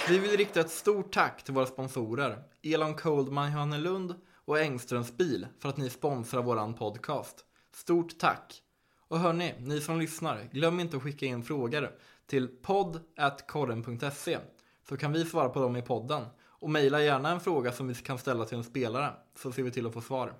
Vi 0.09 0.19
vill 0.19 0.37
rikta 0.37 0.59
ett 0.59 0.71
stort 0.71 1.13
tack 1.13 1.43
till 1.43 1.53
våra 1.53 1.65
sponsorer 1.65 2.43
Elon 2.63 2.93
Coldman 2.93 3.51
Johannelund 3.51 4.15
och 4.45 4.59
Engströms 4.59 5.17
bil 5.17 5.47
för 5.59 5.69
att 5.69 5.77
ni 5.77 5.89
sponsrar 5.89 6.41
våran 6.41 6.73
podcast. 6.73 7.45
Stort 7.73 8.17
tack! 8.19 8.61
Och 9.07 9.19
hörni, 9.19 9.53
ni 9.59 9.81
som 9.81 9.99
lyssnar, 9.99 10.49
glöm 10.51 10.79
inte 10.79 10.97
att 10.97 11.03
skicka 11.03 11.25
in 11.25 11.43
frågor 11.43 11.91
till 12.27 12.47
podd.korren.se 12.47 14.37
så 14.89 14.97
kan 14.97 15.13
vi 15.13 15.25
svara 15.25 15.49
på 15.49 15.59
dem 15.59 15.75
i 15.75 15.81
podden. 15.81 16.25
Och 16.45 16.69
mejla 16.69 17.01
gärna 17.01 17.29
en 17.29 17.39
fråga 17.39 17.71
som 17.71 17.87
vi 17.87 17.95
kan 17.95 18.17
ställa 18.17 18.45
till 18.45 18.57
en 18.57 18.63
spelare 18.63 19.13
så 19.35 19.51
ser 19.51 19.63
vi 19.63 19.71
till 19.71 19.87
att 19.87 19.93
få 19.93 20.01
svar. 20.01 20.33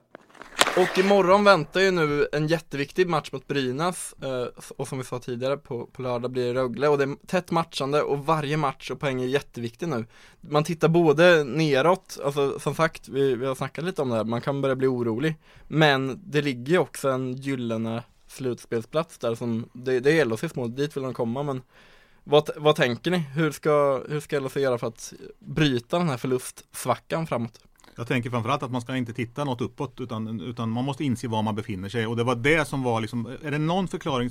Och 0.75 0.97
imorgon 0.97 1.43
väntar 1.43 1.79
ju 1.79 1.91
nu 1.91 2.27
en 2.31 2.47
jätteviktig 2.47 3.07
match 3.07 3.31
mot 3.31 3.47
Brynäs 3.47 4.13
eh, 4.23 4.47
och 4.77 4.87
som 4.87 4.97
vi 4.97 5.03
sa 5.03 5.19
tidigare 5.19 5.57
på, 5.57 5.85
på 5.85 6.01
lördag 6.01 6.31
blir 6.31 6.53
det 6.53 6.59
Rögle 6.59 6.87
och 6.87 6.97
det 6.97 7.03
är 7.03 7.27
tätt 7.27 7.51
matchande 7.51 8.01
och 8.01 8.25
varje 8.25 8.57
match 8.57 8.91
och 8.91 8.99
poäng 8.99 9.21
är 9.21 9.25
jätteviktig 9.25 9.87
nu. 9.87 10.05
Man 10.41 10.63
tittar 10.63 10.87
både 10.87 11.43
neråt, 11.43 12.19
alltså 12.25 12.59
som 12.59 12.75
sagt, 12.75 13.07
vi, 13.07 13.35
vi 13.35 13.45
har 13.45 13.55
snackat 13.55 13.85
lite 13.85 14.01
om 14.01 14.09
det 14.09 14.15
här, 14.15 14.23
man 14.23 14.41
kan 14.41 14.61
börja 14.61 14.75
bli 14.75 14.87
orolig. 14.87 15.35
Men 15.67 16.19
det 16.23 16.41
ligger 16.41 16.71
ju 16.71 16.79
också 16.79 17.09
en 17.09 17.33
gyllene 17.33 18.03
slutspelsplats 18.27 19.17
där 19.17 19.35
som, 19.35 19.69
det, 19.73 19.99
det 19.99 20.19
är 20.19 20.25
LHCs 20.25 20.55
mål, 20.55 20.75
dit 20.75 20.97
vill 20.97 21.03
de 21.03 21.13
komma 21.13 21.43
men 21.43 21.61
vad, 22.23 22.49
vad 22.55 22.75
tänker 22.75 23.11
ni? 23.11 23.17
Hur 23.17 23.51
ska, 23.51 24.03
hur 24.09 24.19
ska 24.19 24.39
LHC 24.39 24.55
göra 24.55 24.77
för 24.77 24.87
att 24.87 25.13
bryta 25.39 25.97
den 25.97 26.09
här 26.09 26.17
förlustsvackan 26.17 27.27
framåt? 27.27 27.59
Jag 27.97 28.07
tänker 28.07 28.29
framförallt 28.29 28.63
att 28.63 28.71
man 28.71 28.81
ska 28.81 28.95
inte 28.95 29.13
titta 29.13 29.43
något 29.43 29.61
uppåt 29.61 30.01
utan, 30.01 30.41
utan 30.41 30.69
man 30.69 30.85
måste 30.85 31.03
inse 31.03 31.27
var 31.27 31.41
man 31.41 31.55
befinner 31.55 31.89
sig 31.89 32.07
och 32.07 32.15
det 32.15 32.23
var 32.23 32.35
det 32.35 32.67
som 32.67 32.83
var 32.83 33.01
liksom, 33.01 33.25
är 33.43 33.51
det 33.51 33.57
någon 33.57 33.87
förklaring 33.87 34.29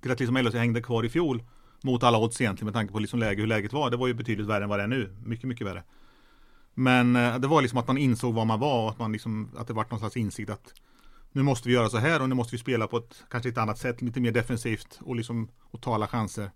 till 0.00 0.12
att 0.12 0.20
liksom 0.20 0.36
LHC 0.36 0.54
hängde 0.54 0.82
kvar 0.82 1.04
i 1.04 1.08
fjol 1.08 1.42
mot 1.82 2.02
alla 2.02 2.18
odds 2.18 2.40
egentligen 2.40 2.66
med 2.66 2.74
tanke 2.74 2.92
på 2.92 2.98
liksom 2.98 3.18
läge, 3.18 3.40
hur 3.40 3.46
läget 3.46 3.72
var. 3.72 3.90
Det 3.90 3.96
var 3.96 4.06
ju 4.06 4.14
betydligt 4.14 4.46
värre 4.46 4.64
än 4.64 4.68
vad 4.70 4.78
det 4.78 4.82
är 4.82 4.88
nu. 4.88 5.16
Mycket, 5.24 5.48
mycket 5.48 5.66
värre. 5.66 5.82
Men 6.74 7.16
eh, 7.16 7.38
det 7.38 7.46
var 7.46 7.62
liksom 7.62 7.78
att 7.78 7.86
man 7.86 7.98
insåg 7.98 8.34
var 8.34 8.44
man 8.44 8.60
var 8.60 8.82
och 8.82 8.90
att 8.90 8.98
man 8.98 9.12
liksom, 9.12 9.50
att 9.56 9.66
det 9.66 9.72
var 9.72 9.86
någon 9.90 9.98
slags 9.98 10.16
insikt 10.16 10.50
att 10.50 10.74
nu 11.32 11.42
måste 11.42 11.68
vi 11.68 11.74
göra 11.74 11.88
så 11.88 11.98
här 11.98 12.22
och 12.22 12.28
nu 12.28 12.34
måste 12.34 12.54
vi 12.54 12.58
spela 12.58 12.86
på 12.86 12.96
ett 12.96 13.24
kanske 13.30 13.48
ett 13.48 13.58
annat 13.58 13.78
sätt, 13.78 14.02
lite 14.02 14.20
mer 14.20 14.32
defensivt 14.32 14.98
och 15.00 15.16
liksom 15.16 15.48
och 15.60 15.80
ta 15.80 15.94
alla 15.94 16.06
chanser. 16.06 16.50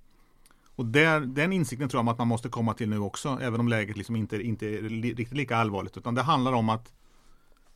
Och 0.77 0.87
där, 0.87 1.21
den 1.21 1.53
insikten 1.53 1.89
tror 1.89 2.05
jag 2.05 2.13
att 2.13 2.19
man 2.19 2.29
måste 2.29 2.49
komma 2.49 2.75
till 2.75 2.89
nu 2.89 2.99
också, 2.99 3.39
även 3.43 3.61
om 3.61 3.69
läget 3.69 3.97
liksom 3.97 4.17
inte, 4.17 4.43
inte 4.43 4.67
är 4.67 4.83
riktigt 5.17 5.33
lika 5.33 5.57
allvarligt. 5.57 5.97
Utan 5.97 6.15
det 6.15 6.23
handlar 6.23 6.53
om 6.53 6.69
att 6.69 6.93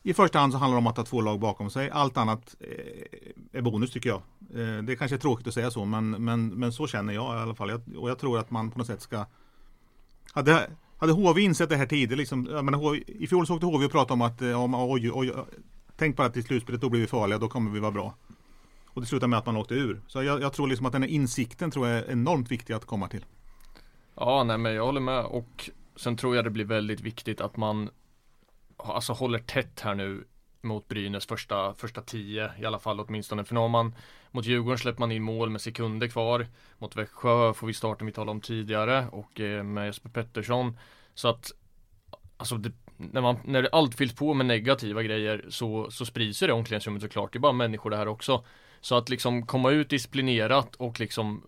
i 0.03 0.13
första 0.13 0.39
hand 0.39 0.53
så 0.53 0.59
handlar 0.59 0.75
det 0.75 0.79
om 0.79 0.87
att 0.87 0.97
ha 0.97 1.03
två 1.03 1.21
lag 1.21 1.39
bakom 1.39 1.69
sig. 1.69 1.89
Allt 1.89 2.17
annat 2.17 2.55
eh, 2.59 3.59
är 3.59 3.61
bonus 3.61 3.91
tycker 3.91 4.09
jag. 4.09 4.21
Eh, 4.55 4.83
det 4.83 4.95
kanske 4.95 5.15
är 5.15 5.19
tråkigt 5.19 5.47
att 5.47 5.53
säga 5.53 5.71
så, 5.71 5.85
men, 5.85 6.09
men, 6.09 6.47
men 6.47 6.73
så 6.73 6.87
känner 6.87 7.13
jag 7.13 7.37
i 7.37 7.41
alla 7.41 7.55
fall. 7.55 7.71
och 7.97 8.09
jag 8.09 8.19
tror 8.19 8.39
att 8.39 8.51
man 8.51 8.71
på 8.71 8.77
något 8.77 8.87
sätt 8.87 9.01
ska 9.01 9.25
hade, 10.33 10.69
hade 10.97 11.13
HV 11.13 11.41
insett 11.41 11.69
det 11.69 11.75
här 11.75 11.85
tidigt, 11.85 12.17
liksom, 12.17 12.43
menar, 12.43 12.77
HV, 12.77 13.03
i 13.07 13.27
fjol 13.27 13.47
så 13.47 13.53
åkte 13.53 13.65
HV 13.65 13.85
och 13.85 13.91
pratade 13.91 14.13
om 14.13 14.21
att 14.21 14.41
eh, 14.41 14.63
om, 14.63 14.75
oj, 14.75 15.11
oj, 15.11 15.33
tänk 15.97 16.17
bara 16.17 16.27
att 16.27 16.37
i 16.37 16.43
slutspelet 16.43 16.81
då 16.81 16.89
blir 16.89 17.01
vi 17.01 17.07
farliga, 17.07 17.39
då 17.39 17.47
kommer 17.47 17.71
vi 17.71 17.79
vara 17.79 17.91
bra. 17.91 18.15
Och 18.95 19.01
det 19.01 19.07
slutade 19.07 19.29
med 19.29 19.39
att 19.39 19.45
man 19.45 19.57
åkte 19.57 19.73
ur. 19.73 20.01
Så 20.07 20.23
jag, 20.23 20.41
jag, 20.41 20.53
tror 20.53 20.67
liksom 20.67 20.85
att 20.85 20.91
den 20.91 21.01
här 21.01 21.09
insikten 21.09 21.71
tror 21.71 21.87
jag 21.87 21.97
är 21.97 22.11
enormt 22.11 22.51
viktig 22.51 22.73
att 22.73 22.85
komma 22.85 23.07
till. 23.07 23.25
Ja, 24.15 24.43
nej 24.43 24.57
men 24.57 24.73
jag 24.73 24.85
håller 24.85 25.01
med 25.01 25.25
och 25.25 25.69
sen 25.95 26.17
tror 26.17 26.35
jag 26.35 26.45
det 26.45 26.49
blir 26.49 26.65
väldigt 26.65 27.01
viktigt 27.01 27.41
att 27.41 27.57
man 27.57 27.89
alltså 28.77 29.13
håller 29.13 29.39
tätt 29.39 29.79
här 29.79 29.95
nu 29.95 30.23
mot 30.61 30.87
Brynäs 30.87 31.25
första, 31.25 31.73
första 31.73 32.01
tio 32.01 32.51
i 32.59 32.65
alla 32.65 32.79
fall 32.79 32.99
åtminstone. 32.99 33.43
För 33.43 33.53
nu 33.53 33.59
har 33.59 33.69
man 33.69 33.95
mot 34.31 34.45
Djurgården 34.45 34.77
släpper 34.77 34.99
man 34.99 35.11
in 35.11 35.23
mål 35.23 35.49
med 35.49 35.61
sekunder 35.61 36.07
kvar. 36.07 36.47
Mot 36.77 36.95
Växjö 36.95 37.53
får 37.53 37.67
vi 37.67 37.73
starten 37.73 38.07
vi 38.07 38.13
talade 38.13 38.31
om 38.31 38.41
tidigare 38.41 39.07
och 39.11 39.39
eh, 39.39 39.63
med 39.63 39.85
Jesper 39.85 40.09
Pettersson. 40.09 40.77
Så 41.13 41.27
att 41.27 41.51
alltså 42.37 42.57
det, 42.57 42.71
när, 42.97 43.21
man, 43.21 43.37
när 43.43 43.69
allt 43.71 43.95
fylls 43.95 44.13
på 44.15 44.33
med 44.33 44.45
negativa 44.45 45.03
grejer 45.03 45.45
så, 45.49 45.91
så 45.91 46.05
sprids 46.05 46.39
det 46.39 46.47
i 46.47 46.51
omklädningsrummet 46.51 47.01
såklart. 47.01 47.33
Det 47.33 47.37
är 47.37 47.39
bara 47.39 47.51
människor 47.51 47.89
det 47.89 47.97
här 47.97 48.07
också. 48.07 48.45
Så 48.81 48.97
att 48.97 49.09
liksom 49.09 49.45
komma 49.45 49.71
ut 49.71 49.89
disciplinerat 49.89 50.75
och 50.75 50.99
liksom 50.99 51.43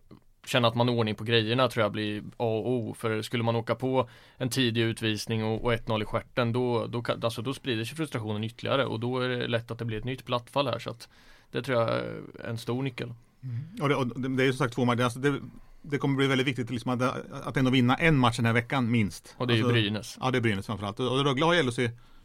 känna 0.46 0.68
att 0.68 0.76
man 0.76 0.88
har 0.88 0.96
ordning 0.96 1.16
på 1.16 1.24
grejerna 1.24 1.68
tror 1.68 1.84
jag 1.84 1.92
blir 1.92 2.20
A 2.20 2.46
och 2.46 2.72
O. 2.72 2.94
För 2.94 3.22
skulle 3.22 3.44
man 3.44 3.56
åka 3.56 3.76
på 3.76 4.10
en 4.38 4.50
tidig 4.50 4.82
utvisning 4.82 5.44
och, 5.44 5.64
och 5.64 5.74
1-0 5.74 6.02
i 6.02 6.06
stjärten 6.06 6.54
då, 6.54 6.88
då, 6.88 7.04
alltså, 7.24 7.42
då 7.42 7.54
sprider 7.54 7.86
sig 7.86 7.98
frustrationen 7.98 8.44
ytterligare 8.44 8.86
och 8.86 9.00
då 9.00 9.20
är 9.20 9.30
det 9.30 9.48
lätt 9.48 9.72
att 9.72 9.80
det 9.80 9.86
blir 9.86 9.98
ett 9.98 10.06
nytt 10.06 10.26
plattfall 10.26 10.68
här. 10.68 10.80
Så 10.80 10.90
att 10.90 11.10
det 11.52 11.62
tror 11.62 11.82
jag 11.82 11.90
är 11.90 12.22
en 12.48 12.58
stor 12.58 12.84
nyckel. 12.84 13.14
Mm. 13.44 13.82
Och, 13.82 13.90
det, 13.90 13.96
och 13.96 14.22
det, 14.22 14.44
är 14.44 14.52
som 14.52 14.58
sagt 14.58 14.74
två 14.74 14.86
matcher. 14.86 15.04
Alltså 15.04 15.20
det, 15.20 15.40
det 15.82 15.98
kommer 15.98 16.16
bli 16.16 16.28
väldigt 16.28 16.48
viktigt 16.48 16.70
liksom 16.70 16.92
att, 16.92 17.02
att 17.48 17.58
ändå 17.58 17.72
vinna 17.72 17.96
en 17.96 18.18
match 18.18 18.36
den 18.36 18.46
här 18.46 18.54
veckan 18.54 18.92
minst. 18.92 19.36
Och 19.38 19.48
det 19.48 19.54
är 19.54 19.56
alltså, 19.56 19.76
ju 19.76 19.82
Brynäs. 19.82 20.18
Ja 20.22 20.32
det 20.32 20.38
är 20.38 20.42
Brynäs 20.42 20.66
framförallt. 20.66 21.00
Och 21.00 21.26
Rögle 21.26 21.46
har 21.46 21.54
ju 21.54 21.64
LHC 21.64 21.80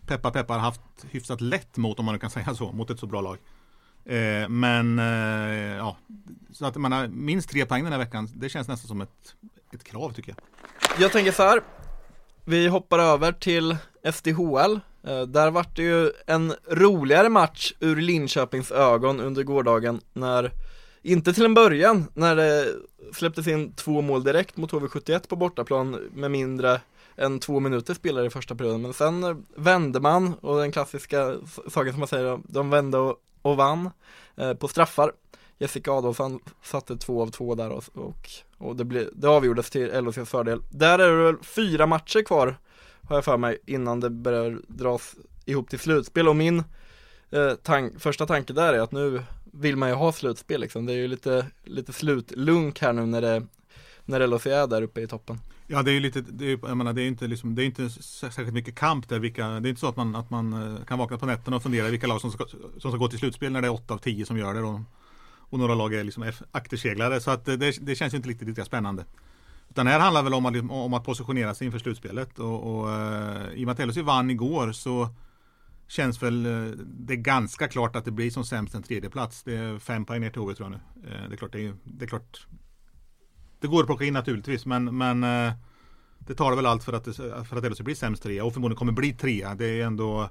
peppar 0.07 0.31
peppar 0.31 0.59
haft 0.59 0.81
hyfsat 1.11 1.41
lätt 1.41 1.77
mot 1.77 1.99
om 1.99 2.05
man 2.05 2.19
kan 2.19 2.31
säga 2.37 2.55
så, 2.55 2.73
mot 2.73 2.91
ett 2.91 2.99
så 2.99 3.07
bra 3.07 3.21
lag. 3.21 3.39
Eh, 4.05 4.49
men 4.49 4.99
eh, 4.99 5.77
ja, 5.77 5.97
så 6.53 6.67
att 6.67 6.77
man 6.77 6.93
har 6.93 7.09
minst 7.09 7.51
tre 7.51 7.67
poäng 7.67 7.83
den 7.85 7.93
här 7.93 7.99
veckan, 7.99 8.29
det 8.35 8.49
känns 8.49 8.69
nästan 8.69 8.89
som 8.89 9.01
ett, 9.01 9.35
ett 9.73 9.85
krav 9.85 10.13
tycker 10.13 10.35
jag. 10.37 10.39
Jag 11.03 11.13
tänker 11.13 11.33
så 11.33 11.43
här, 11.43 11.63
vi 12.45 12.69
hoppar 12.69 12.99
över 12.99 13.33
till 13.33 13.77
SDHL. 14.13 14.81
Eh, 15.07 15.23
där 15.23 15.51
vart 15.51 15.77
det 15.77 15.83
ju 15.83 16.11
en 16.27 16.55
roligare 16.71 17.29
match 17.29 17.73
ur 17.81 17.97
Linköpings 17.97 18.71
ögon 18.71 19.21
under 19.21 19.43
gårdagen 19.43 20.01
när, 20.13 20.51
inte 21.03 21.33
till 21.33 21.45
en 21.45 21.55
början, 21.55 22.07
när 22.15 22.37
det 22.37 22.75
släpptes 23.13 23.47
in 23.47 23.73
två 23.73 24.01
mål 24.01 24.25
direkt 24.25 24.57
mot 24.57 24.73
HV71 24.73 25.29
på 25.29 25.37
bortaplan 25.37 25.91
med 26.15 26.31
mindre 26.31 26.81
än 27.17 27.39
två 27.39 27.61
minuter 27.61 27.95
spelare 27.95 28.27
i 28.27 28.31
första 28.31 28.55
perioden. 28.55 28.83
Men 28.83 28.93
sen 28.93 29.47
vände 29.57 30.01
man 30.01 30.35
och 30.35 30.59
den 30.59 30.73
klassiska 30.73 31.37
saken 31.69 31.93
som 31.93 31.99
man 31.99 32.09
säger, 32.09 32.41
de 32.45 32.71
vände 32.71 32.99
och 32.99 33.19
och 33.43 33.57
vann 33.57 33.91
eh, 34.37 34.55
på 34.55 34.69
straffar. 34.69 35.13
Jessica 35.59 35.93
Adolfsson 35.93 36.41
satte 36.63 36.97
två 36.97 37.23
av 37.23 37.31
två 37.31 37.55
där 37.55 37.71
och, 37.71 37.85
och, 37.95 38.31
och 38.59 38.77
det, 38.77 38.85
blev, 38.85 39.09
det 39.13 39.29
avgjordes 39.29 39.71
till 39.71 40.05
LHCs 40.05 40.29
fördel. 40.29 40.63
Där 40.71 40.99
är 40.99 41.11
det 41.11 41.25
väl 41.25 41.43
fyra 41.43 41.87
matcher 41.87 42.23
kvar, 42.23 42.57
har 43.09 43.17
jag 43.17 43.25
för 43.25 43.37
mig, 43.37 43.59
innan 43.67 44.01
det 44.01 44.11
börjar 44.11 44.61
dras 44.67 45.15
ihop 45.45 45.71
till 45.71 45.79
slutspel 45.79 46.29
och 46.29 46.37
min 46.37 46.65
eh, 47.31 47.55
tank, 47.63 48.01
första 48.01 48.27
tanke 48.27 48.53
där 48.53 48.75
är 48.75 48.81
att 48.81 48.93
nu 48.93 49.23
vill 49.53 49.77
man 49.77 49.89
ju 49.89 49.95
ha 49.95 50.13
slutspel 50.13 50.61
liksom. 50.61 50.87
Det 50.87 50.93
är 50.93 50.97
ju 50.97 51.09
lite, 51.09 51.47
lite 51.65 51.93
slutlunk 51.93 52.81
här 52.81 52.93
nu 52.93 53.07
när 53.07 53.21
det 53.21 53.47
när 54.05 54.27
LHC 54.27 54.47
är 54.47 54.67
där 54.67 54.83
uppe 54.83 55.01
i 55.01 55.07
toppen. 55.07 55.41
Ja 55.67 55.83
det 55.83 55.91
är 55.91 55.93
ju 55.93 56.01
lite, 56.01 56.21
det 56.21 56.53
är, 56.53 56.59
jag 56.63 56.77
menar, 56.77 56.93
det 56.93 57.03
är 57.03 57.09
inte 57.09 57.27
liksom, 57.27 57.55
det 57.55 57.63
är 57.63 57.67
inte 57.67 57.91
särskilt 57.91 58.53
mycket 58.53 58.75
kamp 58.75 59.09
där 59.09 59.19
vilka, 59.19 59.49
det 59.49 59.69
är 59.69 59.71
inte 59.71 59.81
så 59.81 59.89
att 59.89 59.97
man, 59.97 60.17
att 60.17 60.31
man 60.31 60.53
eh, 60.53 60.85
kan 60.85 60.99
vakna 60.99 61.19
på 61.19 61.27
nätterna 61.27 61.57
och 61.57 61.63
fundera 61.63 61.89
vilka 61.89 62.07
lag 62.07 62.21
som 62.21 62.31
ska, 62.31 62.45
som 62.79 62.91
ska 62.91 62.97
gå 62.97 63.09
till 63.09 63.19
slutspel 63.19 63.53
när 63.53 63.63
det 63.63 63.69
är 63.69 63.73
8 63.73 63.95
av 63.95 63.99
10 63.99 64.27
som 64.27 64.39
gör 64.39 64.55
det 64.55 64.61
och, 64.61 64.81
och 65.35 65.59
några 65.59 65.75
lag 65.75 65.95
är 65.95 66.05
liksom 66.05 66.33
akterseglare 66.53 67.21
så 67.21 67.31
att 67.31 67.49
eh, 67.49 67.55
det, 67.55 67.87
det 67.87 67.95
känns 67.95 68.15
inte 68.15 68.29
riktigt 68.29 68.49
lika 68.49 68.65
spännande. 68.65 69.05
Utan 69.71 69.87
det 69.87 69.93
här 69.93 70.01
handlar 70.01 70.23
väl 70.23 70.35
om 70.35 70.47
att, 70.47 70.71
om 70.71 70.95
att 70.95 71.05
positionera 71.05 71.55
sig 71.55 71.65
inför 71.65 71.79
slutspelet 71.79 72.39
och, 72.39 72.81
och 72.81 72.91
eh, 72.93 73.53
i 73.55 73.65
och 73.65 73.67
med 73.67 73.73
att 73.81 73.89
LHC 73.89 73.97
vann 73.97 74.31
igår 74.31 74.73
så 74.73 75.09
känns 75.93 76.23
väl 76.23 76.47
eh, 76.47 76.71
det 76.85 77.13
är 77.13 77.17
ganska 77.17 77.69
klart 77.69 77.97
att 77.97 78.05
det 78.05 78.11
blir 78.11 78.31
som 78.31 78.45
sämst 78.45 78.75
en 78.75 78.83
tredje 78.83 79.11
plats. 79.11 79.43
Det 79.43 79.57
är 79.57 79.79
fem 79.79 80.05
poäng 80.05 80.21
ner 80.21 80.31
till 80.31 80.41
HV 80.41 80.55
tror 80.55 80.71
jag 80.71 80.81
nu. 80.81 81.11
Eh, 81.11 81.29
det 81.29 81.35
är 81.35 81.37
klart, 81.37 81.53
det 81.53 81.67
är, 81.67 81.75
det 81.85 82.05
är 82.05 82.09
klart 82.09 82.47
det 83.61 83.67
går 83.69 83.81
att 83.81 83.87
plocka 83.87 84.05
in 84.05 84.15
naturligtvis 84.15 84.67
men, 84.67 84.97
men 84.97 85.25
eh, 85.25 85.53
det 86.19 86.35
tar 86.35 86.57
väl 86.57 86.67
allt 86.67 86.85
för 86.85 86.93
att, 86.93 87.05
det, 87.05 87.13
för 87.45 87.57
att 87.57 87.65
LHC 87.65 87.81
blir 87.81 87.95
sämst 87.95 88.23
trea 88.23 88.45
och 88.45 88.53
förmodligen 88.53 88.79
kommer 88.79 88.93
bli 88.93 89.13
trea. 89.13 89.55
Det 89.55 89.81
är 89.81 89.87
ändå 89.87 90.31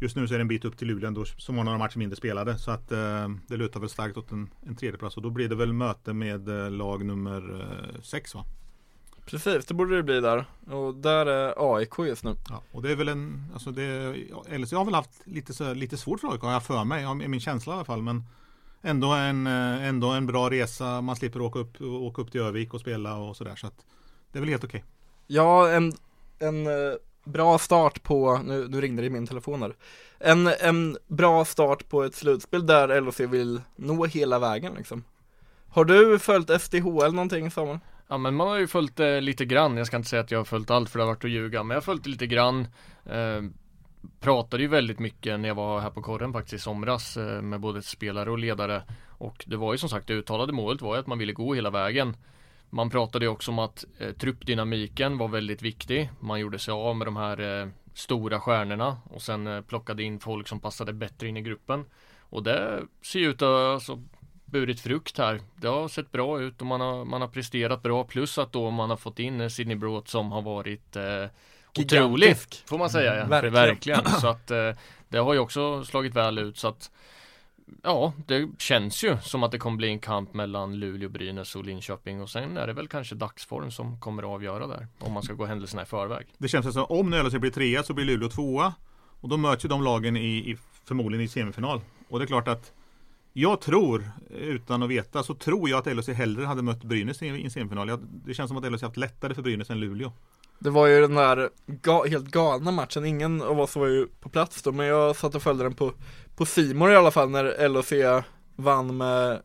Just 0.00 0.16
nu 0.16 0.28
så 0.28 0.34
är 0.34 0.38
det 0.38 0.42
en 0.42 0.48
bit 0.48 0.64
upp 0.64 0.76
till 0.76 0.88
Luleå 0.88 1.08
ändå 1.08 1.24
som 1.24 1.56
har 1.56 1.64
några 1.64 1.78
matcher 1.78 1.98
mindre 1.98 2.16
spelade 2.16 2.58
så 2.58 2.70
att 2.70 2.92
eh, 2.92 3.28
det 3.48 3.56
lutar 3.56 3.80
väl 3.80 3.88
starkt 3.88 4.16
åt 4.16 4.32
en, 4.32 4.50
en 4.66 4.76
tredjeplats 4.76 5.16
och 5.16 5.22
då 5.22 5.30
blir 5.30 5.48
det 5.48 5.54
väl 5.54 5.72
möte 5.72 6.12
med 6.12 6.48
eh, 6.48 6.70
lag 6.70 7.04
nummer 7.04 7.60
eh, 7.60 8.00
sex 8.02 8.34
va? 8.34 8.44
Precis, 9.30 9.66
det 9.66 9.74
borde 9.74 9.96
det 9.96 10.02
bli 10.02 10.20
där. 10.20 10.44
Och 10.70 10.94
där 10.94 11.26
är 11.26 11.74
AIK 11.76 11.98
just 11.98 12.24
nu. 12.24 12.34
Ja, 12.48 12.62
och 12.72 12.82
det 12.82 12.90
är 12.90 12.96
väl 12.96 13.08
en, 13.08 13.50
alltså 13.52 13.70
det, 13.70 14.14
LHC 14.58 14.72
har 14.72 14.84
väl 14.84 14.94
haft 14.94 15.10
lite, 15.24 15.54
så, 15.54 15.74
lite 15.74 15.96
svårt 15.96 16.20
för 16.20 16.32
AIK 16.32 16.40
har 16.40 16.52
jag 16.52 16.62
för 16.62 16.84
mig, 16.84 17.02
är 17.02 17.14
min 17.14 17.40
känsla 17.40 17.72
i 17.72 17.76
alla 17.76 17.84
fall. 17.84 18.02
Men 18.02 18.24
ändå 18.82 19.12
en, 19.12 19.46
ändå 19.46 20.08
en 20.08 20.26
bra 20.26 20.50
resa. 20.50 21.00
Man 21.00 21.16
slipper 21.16 21.40
åka 21.40 21.58
upp, 21.58 21.80
åka 21.80 22.22
upp 22.22 22.32
till 22.32 22.40
Övik 22.40 22.74
och 22.74 22.80
spela 22.80 23.16
och 23.16 23.36
sådär. 23.36 23.56
Så 23.56 23.66
att 23.66 23.86
det 24.32 24.38
är 24.38 24.40
väl 24.40 24.48
helt 24.48 24.64
okej. 24.64 24.78
Okay. 24.78 24.90
Ja, 25.26 25.68
en, 25.68 25.92
en 26.38 26.66
eh, 26.66 26.94
bra 27.24 27.58
start 27.58 28.02
på, 28.02 28.40
nu, 28.44 28.68
nu 28.68 28.80
ringde 28.80 29.02
det 29.02 29.06
i 29.06 29.10
min 29.10 29.26
telefon 29.26 29.62
här. 29.62 29.76
En, 30.18 30.46
en 30.46 30.98
bra 31.06 31.44
start 31.44 31.88
på 31.88 32.02
ett 32.02 32.14
slutspel 32.14 32.66
där 32.66 33.00
LHC 33.00 33.20
vill 33.20 33.60
nå 33.76 34.04
hela 34.04 34.38
vägen 34.38 34.74
liksom. 34.74 35.04
Har 35.68 35.84
du 35.84 36.18
följt 36.18 36.62
SDHL 36.62 37.12
någonting 37.12 37.50
Samuel? 37.50 37.78
Ja 38.08 38.18
men 38.18 38.34
man 38.34 38.48
har 38.48 38.56
ju 38.56 38.66
följt 38.66 38.96
det 38.96 39.20
lite 39.20 39.44
grann, 39.44 39.76
jag 39.76 39.86
ska 39.86 39.96
inte 39.96 40.08
säga 40.08 40.22
att 40.22 40.30
jag 40.30 40.38
har 40.38 40.44
följt 40.44 40.70
allt 40.70 40.90
för 40.90 40.98
det 40.98 41.04
har 41.04 41.12
varit 41.12 41.24
att 41.24 41.30
ljuga, 41.30 41.62
men 41.62 41.74
jag 41.74 41.76
har 41.76 41.84
följt 41.84 42.04
det 42.04 42.10
lite 42.10 42.26
grann. 42.26 42.68
Eh, 43.06 43.42
pratade 44.20 44.62
ju 44.62 44.68
väldigt 44.68 44.98
mycket 44.98 45.40
när 45.40 45.48
jag 45.48 45.54
var 45.54 45.80
här 45.80 45.90
på 45.90 46.02
korren 46.02 46.32
faktiskt 46.32 46.54
i 46.54 46.58
somras 46.58 47.16
eh, 47.16 47.42
med 47.42 47.60
både 47.60 47.82
spelare 47.82 48.30
och 48.30 48.38
ledare 48.38 48.82
och 49.18 49.44
det 49.46 49.56
var 49.56 49.72
ju 49.72 49.78
som 49.78 49.88
sagt 49.88 50.06
det 50.06 50.14
uttalade 50.14 50.52
målet 50.52 50.82
var 50.82 50.94
ju 50.94 51.00
att 51.00 51.06
man 51.06 51.18
ville 51.18 51.32
gå 51.32 51.54
hela 51.54 51.70
vägen. 51.70 52.16
Man 52.70 52.90
pratade 52.90 53.24
ju 53.24 53.30
också 53.30 53.50
om 53.50 53.58
att 53.58 53.84
eh, 53.98 54.12
truppdynamiken 54.12 55.18
var 55.18 55.28
väldigt 55.28 55.62
viktig. 55.62 56.10
Man 56.20 56.40
gjorde 56.40 56.58
sig 56.58 56.72
av 56.72 56.96
med 56.96 57.06
de 57.06 57.16
här 57.16 57.60
eh, 57.62 57.68
stora 57.94 58.40
stjärnorna 58.40 58.98
och 59.10 59.22
sen 59.22 59.46
eh, 59.46 59.60
plockade 59.60 60.02
in 60.02 60.20
folk 60.20 60.48
som 60.48 60.60
passade 60.60 60.92
bättre 60.92 61.28
in 61.28 61.36
i 61.36 61.42
gruppen. 61.42 61.84
Och 62.20 62.42
det 62.42 62.82
ser 63.02 63.18
ju 63.18 63.30
ut 63.30 63.42
att 63.42 63.48
alltså, 63.48 64.02
burit 64.50 64.80
frukt 64.80 65.18
här. 65.18 65.40
Det 65.56 65.68
har 65.68 65.88
sett 65.88 66.12
bra 66.12 66.40
ut 66.40 66.60
och 66.60 66.66
man 66.66 66.80
har, 66.80 67.04
man 67.04 67.20
har 67.20 67.28
presterat 67.28 67.82
bra 67.82 68.04
plus 68.04 68.38
att 68.38 68.52
då 68.52 68.70
man 68.70 68.90
har 68.90 68.96
fått 68.96 69.18
in 69.18 69.50
Sidney 69.50 69.76
Broth 69.76 70.10
som 70.10 70.32
har 70.32 70.42
varit 70.42 70.96
eh, 70.96 71.24
otrolig 71.78 72.36
får 72.66 72.78
man 72.78 72.90
säga. 72.90 73.16
Ja. 73.16 73.26
Verkligen. 73.26 73.54
Verkligen. 73.54 74.04
Så 74.04 74.28
att 74.28 74.50
eh, 74.50 74.70
det 75.08 75.18
har 75.18 75.32
ju 75.32 75.38
också 75.38 75.84
slagit 75.84 76.14
väl 76.14 76.38
ut 76.38 76.58
så 76.58 76.68
att 76.68 76.90
Ja, 77.82 78.12
det 78.26 78.48
känns 78.58 79.04
ju 79.04 79.16
som 79.22 79.42
att 79.42 79.50
det 79.50 79.58
kommer 79.58 79.76
bli 79.76 79.88
en 79.88 79.98
kamp 79.98 80.34
mellan 80.34 80.78
Luleå, 80.78 81.08
Brynäs 81.08 81.56
och 81.56 81.64
Linköping 81.64 82.22
och 82.22 82.30
sen 82.30 82.56
är 82.56 82.66
det 82.66 82.72
väl 82.72 82.88
kanske 82.88 83.14
dagsform 83.14 83.70
som 83.70 84.00
kommer 84.00 84.22
att 84.22 84.28
avgöra 84.28 84.66
där 84.66 84.86
om 84.98 85.12
man 85.12 85.22
ska 85.22 85.32
gå 85.32 85.46
händelserna 85.46 85.82
i 85.82 85.84
förväg. 85.84 86.26
Det 86.38 86.48
känns 86.48 86.72
som 86.72 86.84
om 86.84 87.10
nu 87.10 87.22
LHC 87.22 87.34
blir 87.34 87.50
trea 87.50 87.82
så 87.82 87.94
blir 87.94 88.04
Luleå 88.04 88.28
tvåa 88.28 88.74
och 89.20 89.28
då 89.28 89.36
möts 89.36 89.64
ju 89.64 89.68
de 89.68 89.82
lagen 89.82 90.16
i, 90.16 90.50
i, 90.50 90.56
förmodligen 90.84 91.24
i 91.24 91.28
semifinal 91.28 91.80
och 92.08 92.18
det 92.18 92.24
är 92.24 92.26
klart 92.26 92.48
att 92.48 92.72
jag 93.40 93.60
tror, 93.60 94.10
utan 94.30 94.82
att 94.82 94.90
veta, 94.90 95.22
så 95.22 95.34
tror 95.34 95.70
jag 95.70 95.78
att 95.78 95.96
LHC 95.96 96.08
hellre 96.08 96.44
hade 96.44 96.62
mött 96.62 96.84
Brynäs 96.84 97.22
i 97.22 97.28
en 97.28 97.50
semifinal. 97.50 97.98
Det 98.26 98.34
känns 98.34 98.48
som 98.48 98.56
att 98.56 98.72
LHC 98.72 98.82
haft 98.82 98.96
lättare 98.96 99.34
för 99.34 99.42
Brynäs 99.42 99.70
än 99.70 99.80
Luleå. 99.80 100.12
Det 100.58 100.70
var 100.70 100.86
ju 100.86 101.00
den 101.00 101.14
där 101.14 101.50
ga 101.66 102.04
helt 102.06 102.26
galna 102.26 102.70
matchen, 102.70 103.04
ingen 103.04 103.42
av 103.42 103.60
oss 103.60 103.76
var 103.76 103.86
ju 103.86 104.06
på 104.06 104.28
plats 104.28 104.62
då 104.62 104.72
men 104.72 104.86
jag 104.86 105.16
satt 105.16 105.34
och 105.34 105.42
följde 105.42 105.64
den 105.64 105.74
på 105.74 105.92
på 106.36 106.46
Simor 106.46 106.90
i 106.92 106.96
alla 106.96 107.10
fall 107.10 107.30
när 107.30 107.68
LHC 107.68 108.24
vann 108.56 108.96
med 108.96 109.42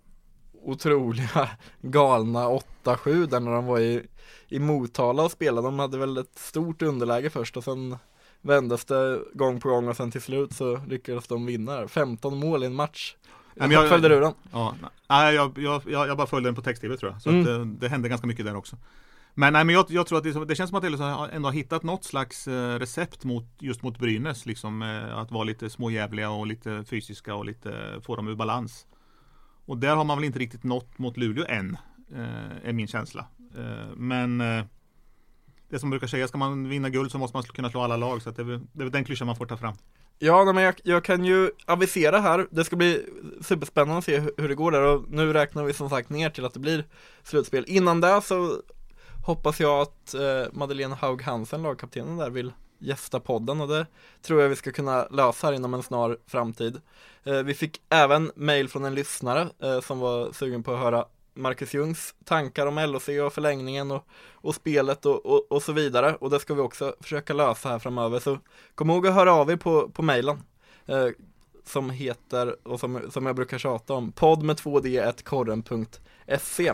otroliga 0.61 1.49
galna 1.81 2.47
8-7 2.83 3.25
där 3.25 3.39
när 3.39 3.51
de 3.51 3.65
var 3.65 3.79
i, 3.79 4.03
i 4.47 4.59
Motala 4.59 5.23
och 5.23 5.31
spelade. 5.31 5.67
De 5.67 5.79
hade 5.79 5.97
väl 5.97 6.17
ett 6.17 6.39
stort 6.39 6.81
underläge 6.81 7.29
först 7.29 7.57
och 7.57 7.63
sen 7.63 7.97
vändes 8.41 8.85
det 8.85 9.19
gång 9.33 9.59
på 9.59 9.69
gång 9.69 9.87
och 9.87 9.95
sen 9.95 10.11
till 10.11 10.21
slut 10.21 10.53
så 10.53 10.77
lyckades 10.87 11.27
de 11.27 11.45
vinna 11.45 11.87
15 11.87 12.37
mål 12.37 12.63
i 12.63 12.65
en 12.65 12.75
match. 12.75 13.15
Jag, 13.55 13.71
jag 13.71 13.89
följde 13.89 14.09
du 14.09 14.19
den? 14.19 14.33
Ja, 14.51 14.75
nej, 15.09 15.35
jag, 15.35 15.57
jag, 15.57 15.81
jag, 15.85 16.17
bara 16.17 16.27
följde 16.27 16.47
den 16.47 16.55
på 16.55 16.61
text-tv 16.61 16.97
tror 16.97 17.11
jag. 17.11 17.21
Så 17.21 17.29
mm. 17.29 17.45
det, 17.45 17.77
det 17.79 17.89
hände 17.89 18.09
ganska 18.09 18.27
mycket 18.27 18.45
där 18.45 18.55
också. 18.55 18.77
Men, 19.35 19.53
nej, 19.53 19.65
men 19.65 19.75
jag, 19.75 19.85
jag 19.89 20.07
tror 20.07 20.17
att 20.17 20.23
det, 20.23 20.45
det, 20.45 20.55
känns 20.55 20.69
som 20.69 20.77
att 20.77 20.83
Elfsborg 20.83 21.29
ändå 21.33 21.47
har 21.47 21.53
hittat 21.53 21.83
något 21.83 22.03
slags 22.03 22.47
eh, 22.47 22.79
recept 22.79 23.23
mot, 23.23 23.45
just 23.59 23.83
mot 23.83 23.99
Brynäs. 23.99 24.45
Liksom, 24.45 24.81
eh, 24.81 25.17
att 25.17 25.31
vara 25.31 25.43
lite 25.43 25.69
småjävliga 25.69 26.29
och 26.29 26.47
lite 26.47 26.83
fysiska 26.83 27.35
och 27.35 27.45
lite 27.45 28.01
få 28.03 28.15
dem 28.15 28.27
ur 28.27 28.35
balans. 28.35 28.87
Och 29.65 29.77
där 29.77 29.95
har 29.95 30.03
man 30.03 30.17
väl 30.17 30.25
inte 30.25 30.39
riktigt 30.39 30.63
nått 30.63 30.97
mot 30.97 31.17
Luleå 31.17 31.45
än, 31.49 31.77
eh, 32.11 32.69
är 32.69 32.73
min 32.73 32.87
känsla. 32.87 33.25
men 33.95 34.37
det 35.69 35.79
som 35.79 35.89
brukar 35.89 36.07
säga, 36.07 36.27
ska 36.27 36.37
man 36.37 36.69
vinna 36.69 36.89
guld 36.89 37.11
så 37.11 37.17
måste 37.17 37.37
man 37.37 37.43
kunna 37.43 37.69
slå 37.69 37.81
alla 37.81 37.97
lag. 37.97 38.21
Så 38.21 38.31
det, 38.31 38.41
är 38.41 38.61
det 38.71 38.83
är 38.83 38.89
den 38.89 39.05
klyschan 39.05 39.27
man 39.27 39.35
får 39.35 39.45
ta 39.45 39.57
fram. 39.57 39.75
Ja, 40.19 40.53
men 40.53 40.63
jag, 40.63 40.75
jag, 40.83 41.03
kan 41.03 41.25
ju 41.25 41.51
avisera 41.65 42.19
här, 42.19 42.47
det 42.51 42.63
ska 42.63 42.75
bli 42.75 43.05
superspännande 43.41 43.97
att 43.97 44.05
se 44.05 44.19
hur, 44.19 44.33
hur 44.37 44.49
det 44.49 44.55
går 44.55 44.71
där 44.71 44.81
och 44.81 45.03
nu 45.09 45.33
räknar 45.33 45.63
vi 45.63 45.73
som 45.73 45.89
sagt 45.89 46.09
ner 46.09 46.29
till 46.29 46.45
att 46.45 46.53
det 46.53 46.59
blir 46.59 46.85
slutspel. 47.23 47.65
Innan 47.67 48.01
det 48.01 48.21
så 48.21 48.61
hoppas 49.25 49.59
jag 49.59 49.81
att 49.81 50.13
eh, 50.13 50.45
Madeleine 50.51 50.95
Haug 50.95 51.21
Hansen, 51.21 51.63
lagkaptenen 51.63 52.17
där, 52.17 52.29
vill 52.29 52.51
gästa 52.79 53.19
podden 53.19 53.61
och 53.61 53.67
det 53.67 53.85
tror 54.21 54.41
jag 54.41 54.49
vi 54.49 54.55
ska 54.55 54.71
kunna 54.71 55.07
lösa 55.07 55.47
här 55.47 55.53
inom 55.53 55.73
en 55.73 55.83
snar 55.83 56.17
framtid. 56.27 56.81
Eh, 57.23 57.43
vi 57.43 57.53
fick 57.53 57.81
även 57.89 58.31
mail 58.35 58.69
från 58.69 58.85
en 58.85 58.95
lyssnare 58.95 59.49
eh, 59.63 59.81
som 59.81 59.99
var 59.99 60.31
sugen 60.31 60.63
på 60.63 60.73
att 60.73 60.79
höra 60.79 61.05
Marcus 61.33 61.73
Ljungs 61.73 62.15
tankar 62.23 62.67
om 62.67 62.75
LOC 62.75 63.07
och 63.07 63.33
förlängningen 63.33 63.91
och, 63.91 64.07
och 64.33 64.55
spelet 64.55 65.05
och, 65.05 65.25
och, 65.25 65.51
och, 65.51 65.63
så 65.63 65.71
vidare. 65.71 66.15
Och 66.15 66.29
det 66.29 66.39
ska 66.39 66.53
vi 66.53 66.61
också 66.61 66.95
försöka 66.99 67.33
lösa 67.33 67.69
här 67.69 67.79
framöver. 67.79 68.19
Så 68.19 68.39
kom 68.75 68.89
ihåg 68.89 69.07
att 69.07 69.13
höra 69.13 69.33
av 69.33 69.51
er 69.51 69.55
på, 69.55 69.89
på 69.89 70.01
mejlen 70.01 70.43
eh, 70.85 71.07
som 71.65 71.89
heter, 71.89 72.67
och 72.67 72.79
som, 72.79 73.11
som 73.11 73.25
jag 73.25 73.35
brukar 73.35 73.57
tjata 73.57 73.93
om, 73.93 74.11
podd 74.11 74.43
med 74.43 74.55
2d 74.55 75.23
korren.se 75.23 76.73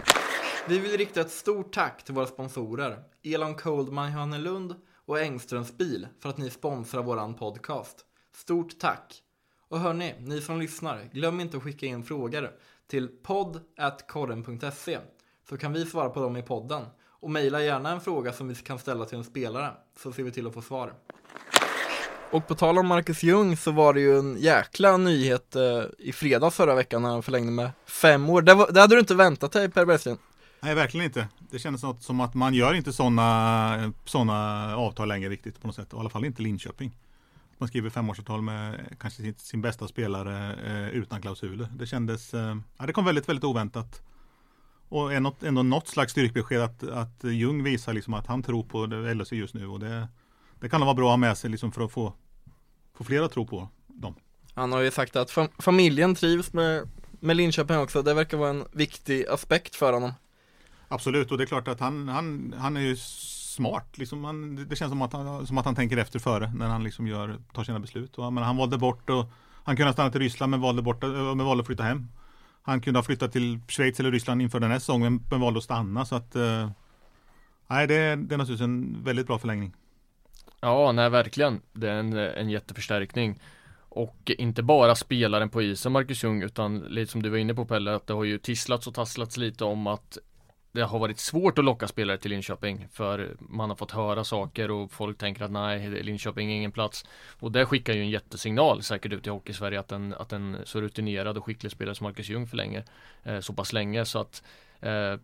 Vi 0.68 0.80
vill 0.80 0.98
rikta 0.98 1.22
ett 1.22 1.32
stort 1.32 1.74
tack 1.74 2.04
till 2.04 2.14
våra 2.14 2.26
sponsorer 2.26 3.04
Elon 3.24 3.56
Coldman 3.56 4.12
Johannelund 4.14 4.76
och 5.06 5.20
Engströms 5.20 5.78
bil 5.78 6.08
för 6.22 6.30
att 6.30 6.38
ni 6.38 6.50
sponsrar 6.50 7.04
våran 7.04 7.34
podcast. 7.34 8.06
Stort 8.36 8.80
tack! 8.80 9.24
Och 9.70 9.80
hörni, 9.80 10.16
ni 10.20 10.42
som 10.42 10.60
lyssnar, 10.60 11.10
glöm 11.14 11.40
inte 11.40 11.58
att 11.58 11.64
skicka 11.64 11.86
in 11.86 12.04
frågor 12.04 12.52
till 12.90 13.08
podd.korren.se 13.08 15.00
så 15.50 15.58
kan 15.58 15.74
vi 15.74 15.86
svara 15.86 16.10
på 16.10 16.20
dem 16.20 16.38
i 16.38 16.42
podden. 16.42 16.86
Och 17.22 17.32
mejla 17.32 17.62
gärna 17.62 17.92
en 17.92 18.02
fråga 18.02 18.34
som 18.34 18.48
vi 18.48 18.56
kan 18.56 18.80
ställa 18.80 19.06
till 19.06 19.18
en 19.18 19.24
spelare 19.24 19.72
så 20.04 20.12
ser 20.12 20.24
vi 20.24 20.32
till 20.32 20.48
att 20.48 20.54
få 20.54 20.62
svar. 20.62 20.94
Och 22.32 22.48
på 22.48 22.56
tal 22.56 22.78
om 22.78 22.88
Marcus 22.88 23.24
Ljung 23.24 23.58
så 23.58 23.72
var 23.72 23.94
det 23.94 24.00
ju 24.00 24.20
en 24.20 24.38
jäkla 24.38 24.98
nyhet 24.98 25.56
eh, 25.56 25.84
i 25.98 26.12
fredags 26.12 26.56
förra 26.56 26.76
veckan 26.76 27.02
när 27.02 27.10
han 27.10 27.24
förlängde 27.24 27.52
med 27.52 27.72
fem 27.86 28.30
år. 28.30 28.42
Det, 28.42 28.54
var, 28.54 28.72
det 28.72 28.82
hade 28.82 28.96
du 28.96 29.00
inte 29.00 29.16
väntat 29.16 29.52
dig 29.52 29.70
Per 29.70 29.86
Bergsten? 29.86 30.18
Nej, 30.60 30.76
verkligen 30.76 31.06
inte. 31.06 31.28
Det 31.52 31.60
kändes 31.60 32.06
som 32.06 32.22
att 32.22 32.34
man 32.34 32.54
gör 32.54 32.74
inte 32.74 32.94
sådana 32.94 33.94
såna 34.06 34.76
avtal 34.78 35.08
längre 35.08 35.30
riktigt 35.30 35.62
på 35.62 35.68
något 35.68 35.76
sätt. 35.76 35.94
I 35.94 35.96
alla 35.96 36.10
fall 36.10 36.26
inte 36.26 36.42
Linköping. 36.42 36.92
Man 37.62 37.68
skriver 37.68 37.90
femårsavtal 37.90 38.42
med 38.42 38.96
kanske 39.00 39.22
sin, 39.22 39.36
sin 39.38 39.62
bästa 39.62 39.88
spelare 39.88 40.56
eh, 40.66 40.90
utan 40.90 41.22
klausuler. 41.22 41.68
Det 41.76 41.88
kändes, 41.88 42.34
eh, 42.34 42.58
ja, 42.78 42.86
det 42.86 42.94
kom 42.94 43.06
väldigt, 43.06 43.30
väldigt 43.30 43.44
oväntat. 43.44 44.02
Och 44.90 45.14
ändå, 45.14 45.36
ändå 45.42 45.64
något 45.64 45.88
slags 45.88 46.12
styrkebesked 46.12 46.62
att, 46.62 46.84
att 46.84 47.24
Ljung 47.24 47.64
visar 47.64 47.94
liksom 47.94 48.14
att 48.14 48.28
han 48.28 48.44
tror 48.44 48.64
på 48.64 48.86
LHC 48.86 49.32
just 49.32 49.54
nu. 49.54 49.68
Och 49.68 49.80
det, 49.80 50.08
det 50.60 50.70
kan 50.70 50.82
vara 50.82 50.94
bra 50.94 51.06
att 51.06 51.12
ha 51.12 51.18
med 51.18 51.38
sig 51.38 51.50
liksom 51.50 51.72
för 51.72 51.82
att 51.82 51.92
få, 51.92 52.14
få 52.94 53.04
fler 53.04 53.22
att 53.22 53.32
tro 53.32 53.48
på 53.48 53.68
dem. 53.88 54.16
Han 54.54 54.72
har 54.72 54.80
ju 54.80 54.92
sagt 54.92 55.16
att 55.16 55.32
fam 55.32 55.48
familjen 55.58 56.16
trivs 56.16 56.54
med, 56.54 56.90
med 57.20 57.38
Linköping 57.38 57.78
också. 57.78 58.02
Det 58.02 58.14
verkar 58.14 58.38
vara 58.38 58.50
en 58.50 58.66
viktig 58.72 59.26
aspekt 59.28 59.76
för 59.76 59.94
honom. 59.94 60.14
Absolut, 60.88 61.32
och 61.32 61.38
det 61.38 61.44
är 61.44 61.46
klart 61.46 61.68
att 61.68 61.80
han, 61.80 62.08
han, 62.08 62.56
han 62.58 62.78
är 62.78 62.82
ju 62.82 62.96
smart. 63.60 63.98
Liksom 63.98 64.24
han, 64.24 64.68
det 64.70 64.76
känns 64.76 64.92
som 64.92 65.02
att, 65.02 65.14
han, 65.14 65.48
som 65.48 65.58
att 65.58 65.66
han 65.66 65.76
tänker 65.76 65.98
efter 65.98 66.20
före 66.20 66.52
när 66.56 66.68
han 66.68 66.84
liksom 66.84 67.08
gör, 67.08 67.38
tar 67.54 67.64
sina 67.64 67.80
beslut. 67.80 68.18
Och, 68.18 68.34
men 68.34 68.44
han 68.44 68.58
valde 68.58 68.78
bort 68.78 69.10
och 69.10 69.26
han 69.64 69.76
kunde 69.76 69.90
ha 69.90 69.94
stannat 69.94 70.16
i 70.16 70.20
Ryssland 70.20 70.50
men 70.52 70.62
valde, 70.62 70.82
bort, 70.82 71.04
eh, 71.04 71.36
men 71.36 71.46
valde 71.46 71.62
att 71.62 71.68
flytta 71.68 71.84
hem. 71.84 72.08
Han 72.62 72.82
kunde 72.82 72.98
ha 72.98 73.04
flyttat 73.04 73.32
till 73.32 73.60
Schweiz 73.68 74.00
eller 74.00 74.12
Ryssland 74.12 74.42
inför 74.42 74.60
den 74.60 74.72
här 74.72 74.80
säsongen 74.80 75.24
men 75.32 75.40
valde 75.40 75.58
att 75.58 75.64
stanna. 75.64 76.06
Så 76.06 76.16
att, 76.16 76.36
eh, 76.36 76.70
nej, 77.68 77.88
det, 77.88 77.96
är, 77.96 78.16
det 78.16 78.36
är 78.36 78.38
naturligtvis 78.38 78.66
en 78.66 79.04
väldigt 79.04 79.28
bra 79.28 79.40
förlängning. 79.40 79.74
Ja, 80.62 80.92
nej 80.92 81.10
verkligen. 81.10 81.62
Det 81.74 81.90
är 81.90 81.96
en, 82.00 82.14
en 82.14 82.50
jätteförstärkning. 82.50 83.40
Och 83.92 84.32
inte 84.38 84.64
bara 84.64 84.96
spelaren 84.96 85.50
på 85.50 85.62
isen 85.62 85.92
Marcus 85.92 86.24
Ljung 86.24 86.44
utan 86.44 86.80
lite 86.80 87.12
som 87.12 87.24
du 87.24 87.30
var 87.30 87.38
inne 87.38 87.54
på 87.54 87.66
Pelle 87.66 87.96
att 87.96 88.08
det 88.08 88.14
har 88.14 88.24
ju 88.24 88.38
tisslats 88.38 88.88
och 88.88 88.94
tasslats 88.94 89.38
lite 89.38 89.66
om 89.66 89.88
att 89.88 90.18
det 90.72 90.82
har 90.82 91.00
varit 91.00 91.20
svårt 91.20 91.60
att 91.60 91.66
locka 91.66 91.88
spelare 91.88 92.18
till 92.18 92.32
Linköping 92.32 92.88
för 92.92 93.36
man 93.40 93.70
har 93.70 93.76
fått 93.76 93.92
höra 93.92 94.24
saker 94.24 94.72
och 94.72 94.92
folk 94.92 95.18
tänker 95.18 95.44
att 95.44 95.52
nej, 95.52 96.04
Linköping 96.04 96.52
är 96.52 96.56
ingen 96.56 96.72
plats. 96.72 97.06
Och 97.40 97.52
det 97.52 97.66
skickar 97.66 97.94
ju 97.94 98.02
en 98.02 98.10
jättesignal 98.10 98.84
säkert 98.84 99.14
ut 99.14 99.28
i 99.28 99.30
Hockeysverige 99.30 99.80
att 99.80 99.92
en, 99.92 100.14
att 100.14 100.34
en 100.34 100.58
så 100.66 100.82
rutinerad 100.82 101.38
och 101.38 101.46
skicklig 101.46 101.72
spelare 101.72 101.96
som 101.96 102.04
Marcus 102.04 102.30
Ljung 102.30 102.48
förlänger 102.48 102.86
eh, 103.24 103.40
så 103.40 103.54
pass 103.54 103.74
länge 103.74 104.06
så 104.06 104.20
att 104.20 104.44
eh, 104.80 105.16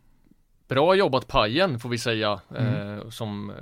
Bra 0.68 0.96
jobbat 0.96 1.28
Pajen 1.28 1.80
får 1.80 1.90
vi 1.90 1.98
säga 1.98 2.40
mm. 2.56 3.00
eh, 3.00 3.10
som 3.10 3.50
eh, 3.50 3.56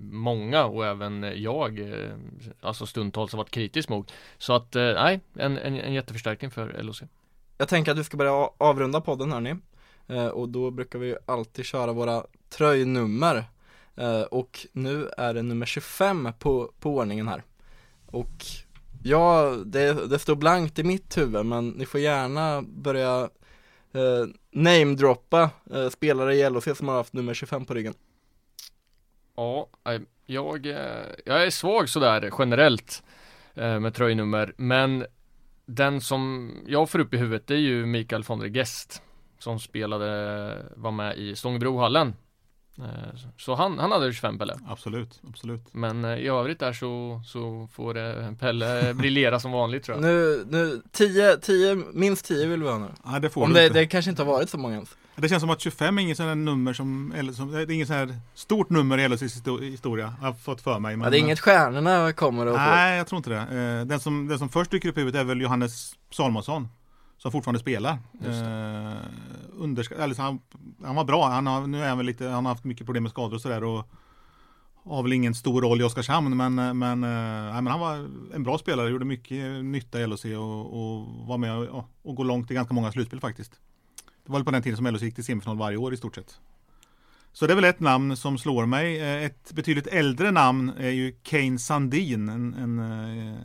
många 0.00 0.64
och 0.64 0.86
även 0.86 1.32
jag 1.36 1.78
eh, 1.78 2.14
alltså 2.60 2.86
stundtals 2.86 3.32
har 3.32 3.36
varit 3.36 3.50
kritisk 3.50 3.88
mot. 3.88 4.12
Så 4.38 4.52
att 4.52 4.76
eh, 4.76 4.82
nej, 4.82 5.20
en, 5.34 5.58
en, 5.58 5.80
en 5.80 5.92
jätteförstärkning 5.92 6.50
för 6.50 6.82
LOC. 6.82 7.02
Jag 7.58 7.68
tänker 7.68 7.92
att 7.92 7.98
vi 7.98 8.04
ska 8.04 8.16
börja 8.16 8.50
avrunda 8.58 9.00
podden 9.00 9.32
hörni. 9.32 9.56
Eh, 10.08 10.26
och 10.26 10.48
då 10.48 10.70
brukar 10.70 10.98
vi 10.98 11.16
alltid 11.26 11.64
köra 11.64 11.92
våra 11.92 12.26
tröjnummer. 12.48 13.44
Eh, 13.96 14.22
och 14.22 14.66
nu 14.72 15.08
är 15.16 15.34
det 15.34 15.42
nummer 15.42 15.66
25 15.66 16.28
på, 16.38 16.72
på 16.80 16.96
ordningen 16.96 17.28
här. 17.28 17.42
Och 18.06 18.44
ja, 19.02 19.56
det, 19.66 20.08
det 20.08 20.18
står 20.18 20.36
blankt 20.36 20.78
i 20.78 20.84
mitt 20.84 21.18
huvud 21.18 21.46
men 21.46 21.68
ni 21.68 21.86
får 21.86 22.00
gärna 22.00 22.62
börja 22.62 23.28
eh, 23.92 24.26
namedroppa 24.50 25.50
eh, 25.72 25.88
spelare 25.88 26.34
i 26.34 26.50
LHC 26.50 26.68
som 26.74 26.88
har 26.88 26.94
haft 26.94 27.12
nummer 27.12 27.34
25 27.34 27.64
på 27.64 27.74
ryggen. 27.74 27.94
Ja, 29.36 29.68
eh, 29.84 30.00
jag, 30.26 30.66
eh, 30.66 31.06
jag 31.24 31.46
är 31.46 31.50
svag 31.50 31.88
sådär 31.88 32.30
generellt 32.38 33.02
eh, 33.54 33.80
med 33.80 33.94
tröjnummer 33.94 34.54
men 34.56 35.06
den 35.66 36.00
som 36.00 36.52
jag 36.66 36.90
får 36.90 36.98
upp 36.98 37.14
i 37.14 37.16
huvudet 37.16 37.46
det 37.46 37.54
är 37.54 37.58
ju 37.58 37.86
Mikael 37.86 38.22
von 38.22 38.38
der 38.38 38.48
Gest 38.48 39.02
som 39.42 39.58
spelade, 39.60 40.56
var 40.76 40.90
med 40.90 41.16
i 41.16 41.36
Stångebrohallen. 41.36 42.14
Eh, 42.78 43.18
så 43.38 43.54
han, 43.54 43.78
han 43.78 43.92
hade 43.92 44.12
25 44.12 44.38
Pelle. 44.38 44.58
Absolut, 44.68 45.20
absolut. 45.28 45.74
Men 45.74 46.04
eh, 46.04 46.16
i 46.18 46.28
övrigt 46.28 46.58
där 46.58 46.72
så, 46.72 47.22
så 47.26 47.68
får 47.72 47.94
det 47.94 48.34
Pelle 48.40 48.94
briljera 49.00 49.40
som 49.40 49.52
vanligt 49.52 49.84
tror 49.84 49.96
jag. 49.96 50.02
Nu, 50.02 50.44
nu 50.48 50.82
10, 50.92 51.36
10, 51.36 51.74
minst 51.92 52.24
10 52.24 52.46
vill 52.46 52.62
vi 52.62 52.68
ha 52.68 52.78
nu. 52.78 52.88
Ja, 53.04 53.18
det 53.18 53.30
får 53.30 53.42
Om 53.42 53.48
du 53.48 53.54
det, 53.54 53.66
inte. 53.66 53.78
det 53.78 53.86
kanske 53.86 54.10
inte 54.10 54.22
har 54.22 54.32
varit 54.32 54.50
så 54.50 54.58
många 54.58 54.74
ens. 54.74 54.96
Det 55.16 55.28
känns 55.28 55.40
som 55.40 55.50
att 55.50 55.60
25 55.60 55.98
är 55.98 56.02
inget 56.02 56.16
sånt 56.16 56.28
här 56.28 56.34
nummer 56.34 56.72
som, 56.72 57.12
eller 57.16 57.32
som, 57.32 57.50
det 57.52 57.60
är 57.60 57.70
inget 57.70 57.88
sånt 57.88 57.98
här 58.10 58.16
stort 58.34 58.70
nummer 58.70 58.98
i 58.98 59.08
LHCs 59.08 59.42
historia. 59.60 60.14
Jag 60.20 60.26
har 60.26 60.34
fått 60.34 60.60
för 60.60 60.78
mig. 60.78 60.96
Men, 60.96 61.04
ja, 61.04 61.10
det 61.10 61.16
är 61.16 61.20
inget 61.20 61.40
stjärnorna 61.40 62.12
kommer 62.12 62.46
att 62.46 62.56
Nej, 62.56 62.96
jag 62.96 63.06
tror 63.06 63.16
inte 63.16 63.30
det. 63.30 63.36
Eh, 63.80 63.86
Den 63.86 64.00
som, 64.00 64.28
den 64.28 64.38
som 64.38 64.48
först 64.48 64.70
dyker 64.70 64.88
upp 64.88 64.96
i 64.96 65.00
huvudet 65.00 65.20
är 65.20 65.24
väl 65.24 65.40
Johannes 65.40 65.94
Salmonsson. 66.10 66.68
Som 67.22 67.32
fortfarande 67.32 67.60
spelar. 67.60 67.98
Eh, 68.24 68.96
underska- 69.58 69.94
eller 69.94 70.14
så 70.14 70.22
han, 70.22 70.38
han 70.84 70.96
var 70.96 71.04
bra. 71.04 71.28
Han 71.28 71.46
har, 71.46 71.66
nu 71.66 71.82
är 71.82 71.88
han 71.88 71.96
väl 71.98 72.06
lite, 72.06 72.28
han 72.28 72.44
har 72.46 72.52
haft 72.52 72.64
mycket 72.64 72.86
problem 72.86 73.02
med 73.02 73.10
skador 73.12 73.34
och 73.34 73.40
sådär. 73.40 73.64
Och 73.64 73.88
har 74.84 75.02
väl 75.02 75.12
ingen 75.12 75.34
stor 75.34 75.62
roll 75.62 75.80
i 75.80 75.84
Oskarshamn. 75.84 76.36
Men, 76.36 76.54
men, 76.54 77.04
eh, 77.04 77.54
men 77.54 77.66
han 77.66 77.80
var 77.80 78.08
en 78.34 78.42
bra 78.42 78.58
spelare. 78.58 78.90
Gjorde 78.90 79.04
mycket 79.04 79.64
nytta 79.64 80.00
i 80.00 80.06
LHC 80.06 80.24
och, 80.24 80.66
och 80.66 81.06
var 81.26 81.38
med 81.38 81.58
och, 81.58 81.84
och 82.02 82.14
gå 82.16 82.22
långt 82.22 82.50
i 82.50 82.54
ganska 82.54 82.74
många 82.74 82.92
slutspel 82.92 83.20
faktiskt. 83.20 83.52
Det 84.24 84.32
var 84.32 84.38
väl 84.38 84.44
på 84.44 84.50
den 84.50 84.62
tiden 84.62 84.76
som 84.76 84.86
LHC 84.86 85.02
gick 85.02 85.14
till 85.14 85.24
semifinal 85.24 85.56
varje 85.58 85.76
år 85.76 85.94
i 85.94 85.96
stort 85.96 86.14
sett. 86.14 86.40
Så 87.32 87.46
det 87.46 87.52
är 87.52 87.56
väl 87.56 87.64
ett 87.64 87.80
namn 87.80 88.16
som 88.16 88.38
slår 88.38 88.66
mig. 88.66 89.00
Eh, 89.00 89.24
Ett 89.24 89.52
betydligt 89.52 89.86
äldre 89.86 90.30
namn 90.30 90.72
är 90.78 90.90
ju 90.90 91.12
Kane 91.22 91.58
Sandin. 91.58 92.28
En, 92.28 92.54
en, 92.54 92.78
eh, 92.78 93.38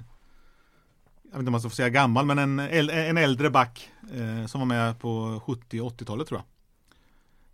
jag 1.31 1.37
vet 1.37 1.39
inte 1.39 1.49
om 1.49 1.51
man 1.51 1.61
ska 1.61 1.69
få 1.69 1.75
säga 1.75 1.89
gammal, 1.89 2.25
men 2.25 2.39
en, 2.39 2.59
en 2.89 3.17
äldre 3.17 3.49
back 3.49 3.89
eh, 4.13 4.45
som 4.45 4.61
var 4.61 4.65
med 4.65 4.99
på 4.99 5.41
70 5.45 5.81
och 5.81 5.91
80-talet 5.91 6.27
tror 6.27 6.39
jag. 6.39 6.47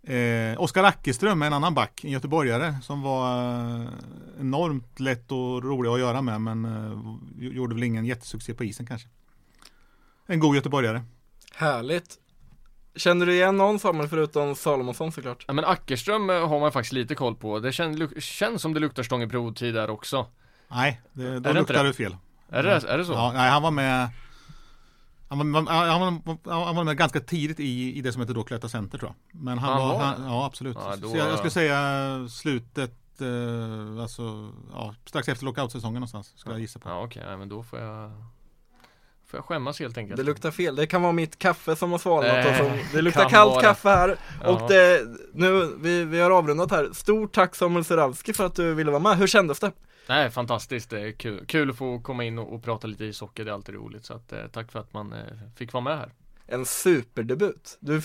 Eh, 0.06 0.60
Oskar 0.60 0.84
Ackerström 0.84 1.42
är 1.42 1.46
en 1.46 1.52
annan 1.52 1.74
back, 1.74 2.04
en 2.04 2.10
göteborgare 2.10 2.74
som 2.82 3.02
var 3.02 3.40
eh, 3.80 3.88
enormt 4.40 5.00
lätt 5.00 5.32
och 5.32 5.64
rolig 5.64 5.90
att 5.90 5.98
göra 5.98 6.22
med 6.22 6.40
men 6.40 6.64
eh, 6.64 7.52
gjorde 7.54 7.74
väl 7.74 7.84
ingen 7.84 8.04
jättesuccé 8.04 8.54
på 8.54 8.64
isen 8.64 8.86
kanske. 8.86 9.08
En 10.26 10.40
god 10.40 10.56
göteborgare. 10.56 11.02
Härligt. 11.54 12.18
Känner 12.96 13.26
du 13.26 13.34
igen 13.34 13.56
någon 13.56 13.78
Samuel 13.78 14.08
förutom 14.08 14.54
Salomonsson 14.54 15.12
såklart? 15.12 15.44
Ja, 15.46 15.52
men 15.52 15.64
Ackerström 15.64 16.30
eh, 16.30 16.48
har 16.48 16.60
man 16.60 16.72
faktiskt 16.72 16.92
lite 16.92 17.14
koll 17.14 17.36
på. 17.36 17.58
Det 17.58 17.72
känns, 17.72 18.24
känns 18.24 18.62
som 18.62 18.74
det 18.74 18.80
luktar 18.80 19.02
Stångebro-tid 19.02 19.74
där 19.74 19.90
också. 19.90 20.26
Nej, 20.68 21.00
det, 21.12 21.34
då 21.34 21.40
det 21.40 21.52
luktar 21.52 21.84
det 21.84 21.92
fel. 21.92 22.16
Är 22.48 22.62
det, 22.62 22.70
är 22.88 22.98
det 22.98 23.04
så? 23.04 23.12
Ja, 23.12 23.32
nej, 23.34 23.50
han 23.50 23.62
var 23.62 23.70
med 23.70 24.08
han 25.28 25.38
var, 25.52 25.70
han, 25.70 26.00
var, 26.24 26.64
han 26.64 26.76
var 26.76 26.84
med 26.84 26.96
ganska 26.96 27.20
tidigt 27.20 27.60
i, 27.60 27.98
i 27.98 28.00
det 28.00 28.12
som 28.12 28.20
heter 28.22 28.34
då 28.34 28.42
Cloetta 28.44 28.68
Center 28.68 28.98
tror 28.98 29.10
jag. 29.32 29.40
Men 29.42 29.58
han, 29.58 29.72
Han 29.72 29.88
var, 29.88 29.94
var 29.94 30.04
han, 30.04 30.24
ja 30.26 30.46
absolut. 30.46 30.76
Ja, 30.80 30.96
då- 30.96 31.08
Så 31.10 31.16
jag, 31.16 31.28
jag 31.28 31.38
skulle 31.38 31.50
säga 31.50 32.28
slutet, 32.28 32.94
eh, 33.20 34.02
alltså 34.02 34.52
ja, 34.72 34.94
strax 35.04 35.28
efter 35.28 35.44
lockoutsäsongen 35.44 35.94
någonstans. 35.94 36.32
Skulle 36.36 36.54
jag 36.54 36.60
gissa 36.60 36.78
på. 36.78 36.88
Ja 36.88 37.02
okej, 37.04 37.22
ja, 37.30 37.36
men 37.36 37.48
då 37.48 37.62
får 37.62 37.78
jag 37.78 38.10
Får 39.26 39.38
jag 39.38 39.44
skämmas 39.44 39.80
helt 39.80 39.98
enkelt 39.98 40.16
Det 40.16 40.22
luktar 40.22 40.50
fel, 40.50 40.76
det 40.76 40.86
kan 40.86 41.02
vara 41.02 41.12
mitt 41.12 41.38
kaffe 41.38 41.76
som 41.76 41.90
har 41.92 41.98
svalnat 41.98 42.46
och 42.46 42.54
som, 42.56 42.78
Det 42.92 43.02
luktar 43.02 43.28
kallt 43.28 43.50
vara. 43.52 43.62
kaffe 43.62 43.88
här 43.88 44.16
Ja. 44.42 44.48
och 44.48 44.68
det, 44.68 45.00
nu, 45.32 45.74
vi, 45.80 46.04
vi 46.04 46.20
har 46.20 46.30
avrundat 46.30 46.70
här 46.70 46.88
Stort 46.92 47.32
tack 47.34 47.54
Samuel 47.54 47.84
Seravski 47.84 48.32
för 48.32 48.46
att 48.46 48.54
du 48.54 48.74
ville 48.74 48.90
vara 48.90 49.02
med, 49.02 49.16
hur 49.18 49.26
kändes 49.26 49.60
det? 49.60 49.72
Nej 50.08 50.30
fantastiskt, 50.30 50.90
det 50.90 51.00
är 51.00 51.12
kul, 51.12 51.46
kul 51.46 51.70
att 51.70 51.76
få 51.76 52.00
komma 52.00 52.24
in 52.24 52.38
och, 52.38 52.54
och 52.54 52.62
prata 52.62 52.86
lite 52.86 53.04
ishockey, 53.04 53.44
det 53.44 53.50
är 53.50 53.54
alltid 53.54 53.74
roligt 53.74 54.04
så 54.04 54.14
att 54.14 54.32
eh, 54.32 54.46
tack 54.52 54.72
för 54.72 54.78
att 54.78 54.92
man 54.92 55.12
eh, 55.12 55.18
fick 55.56 55.72
vara 55.72 55.84
med 55.84 55.98
här 55.98 56.10
en 56.46 56.64
superdebut. 56.64 57.78
Du, 57.80 58.00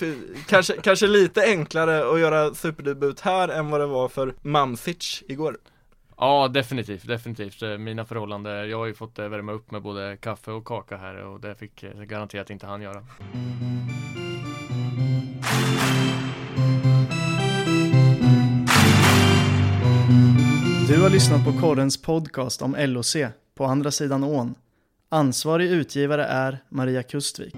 kanske, 0.48 0.74
kanske 0.82 1.08
lite 1.08 1.42
enklare 1.42 2.14
att 2.14 2.20
göra 2.20 2.54
superdebut 2.54 3.20
här 3.20 3.48
än 3.48 3.70
vad 3.70 3.82
det 3.82 3.88
var 3.88 4.10
för 4.10 4.34
Mamsic 4.42 5.24
igår. 5.28 5.58
Ja, 6.18 6.48
definitivt, 6.48 7.08
definitivt. 7.08 7.62
Eh, 7.62 7.78
mina 7.78 8.06
förhållanden, 8.06 8.70
jag 8.70 8.78
har 8.78 8.86
ju 8.86 8.94
fått 8.94 9.20
eh, 9.20 9.28
värma 9.28 9.52
upp 9.52 9.72
med 9.72 9.82
både 9.82 10.18
kaffe 10.18 10.52
och 10.52 10.66
kaka 10.66 10.98
här 10.98 11.16
och 11.16 11.40
det 11.40 11.56
fick 11.56 11.84
eh, 11.84 12.02
garanterat 12.02 12.50
inte 12.50 12.68
han 12.68 12.82
göra. 12.82 13.06
Du 20.90 21.02
har 21.02 21.10
lyssnat 21.10 21.46
på 21.46 21.52
Korrens 21.52 22.02
podcast 22.02 22.62
om 22.62 22.76
LOC, 22.80 23.16
På 23.56 23.66
andra 23.66 23.92
sidan 23.92 24.24
ån. 24.24 24.56
Ansvarig 25.10 25.72
utgivare 25.72 26.26
är 26.26 26.64
Maria 26.70 27.04
Kustvik. 27.04 27.56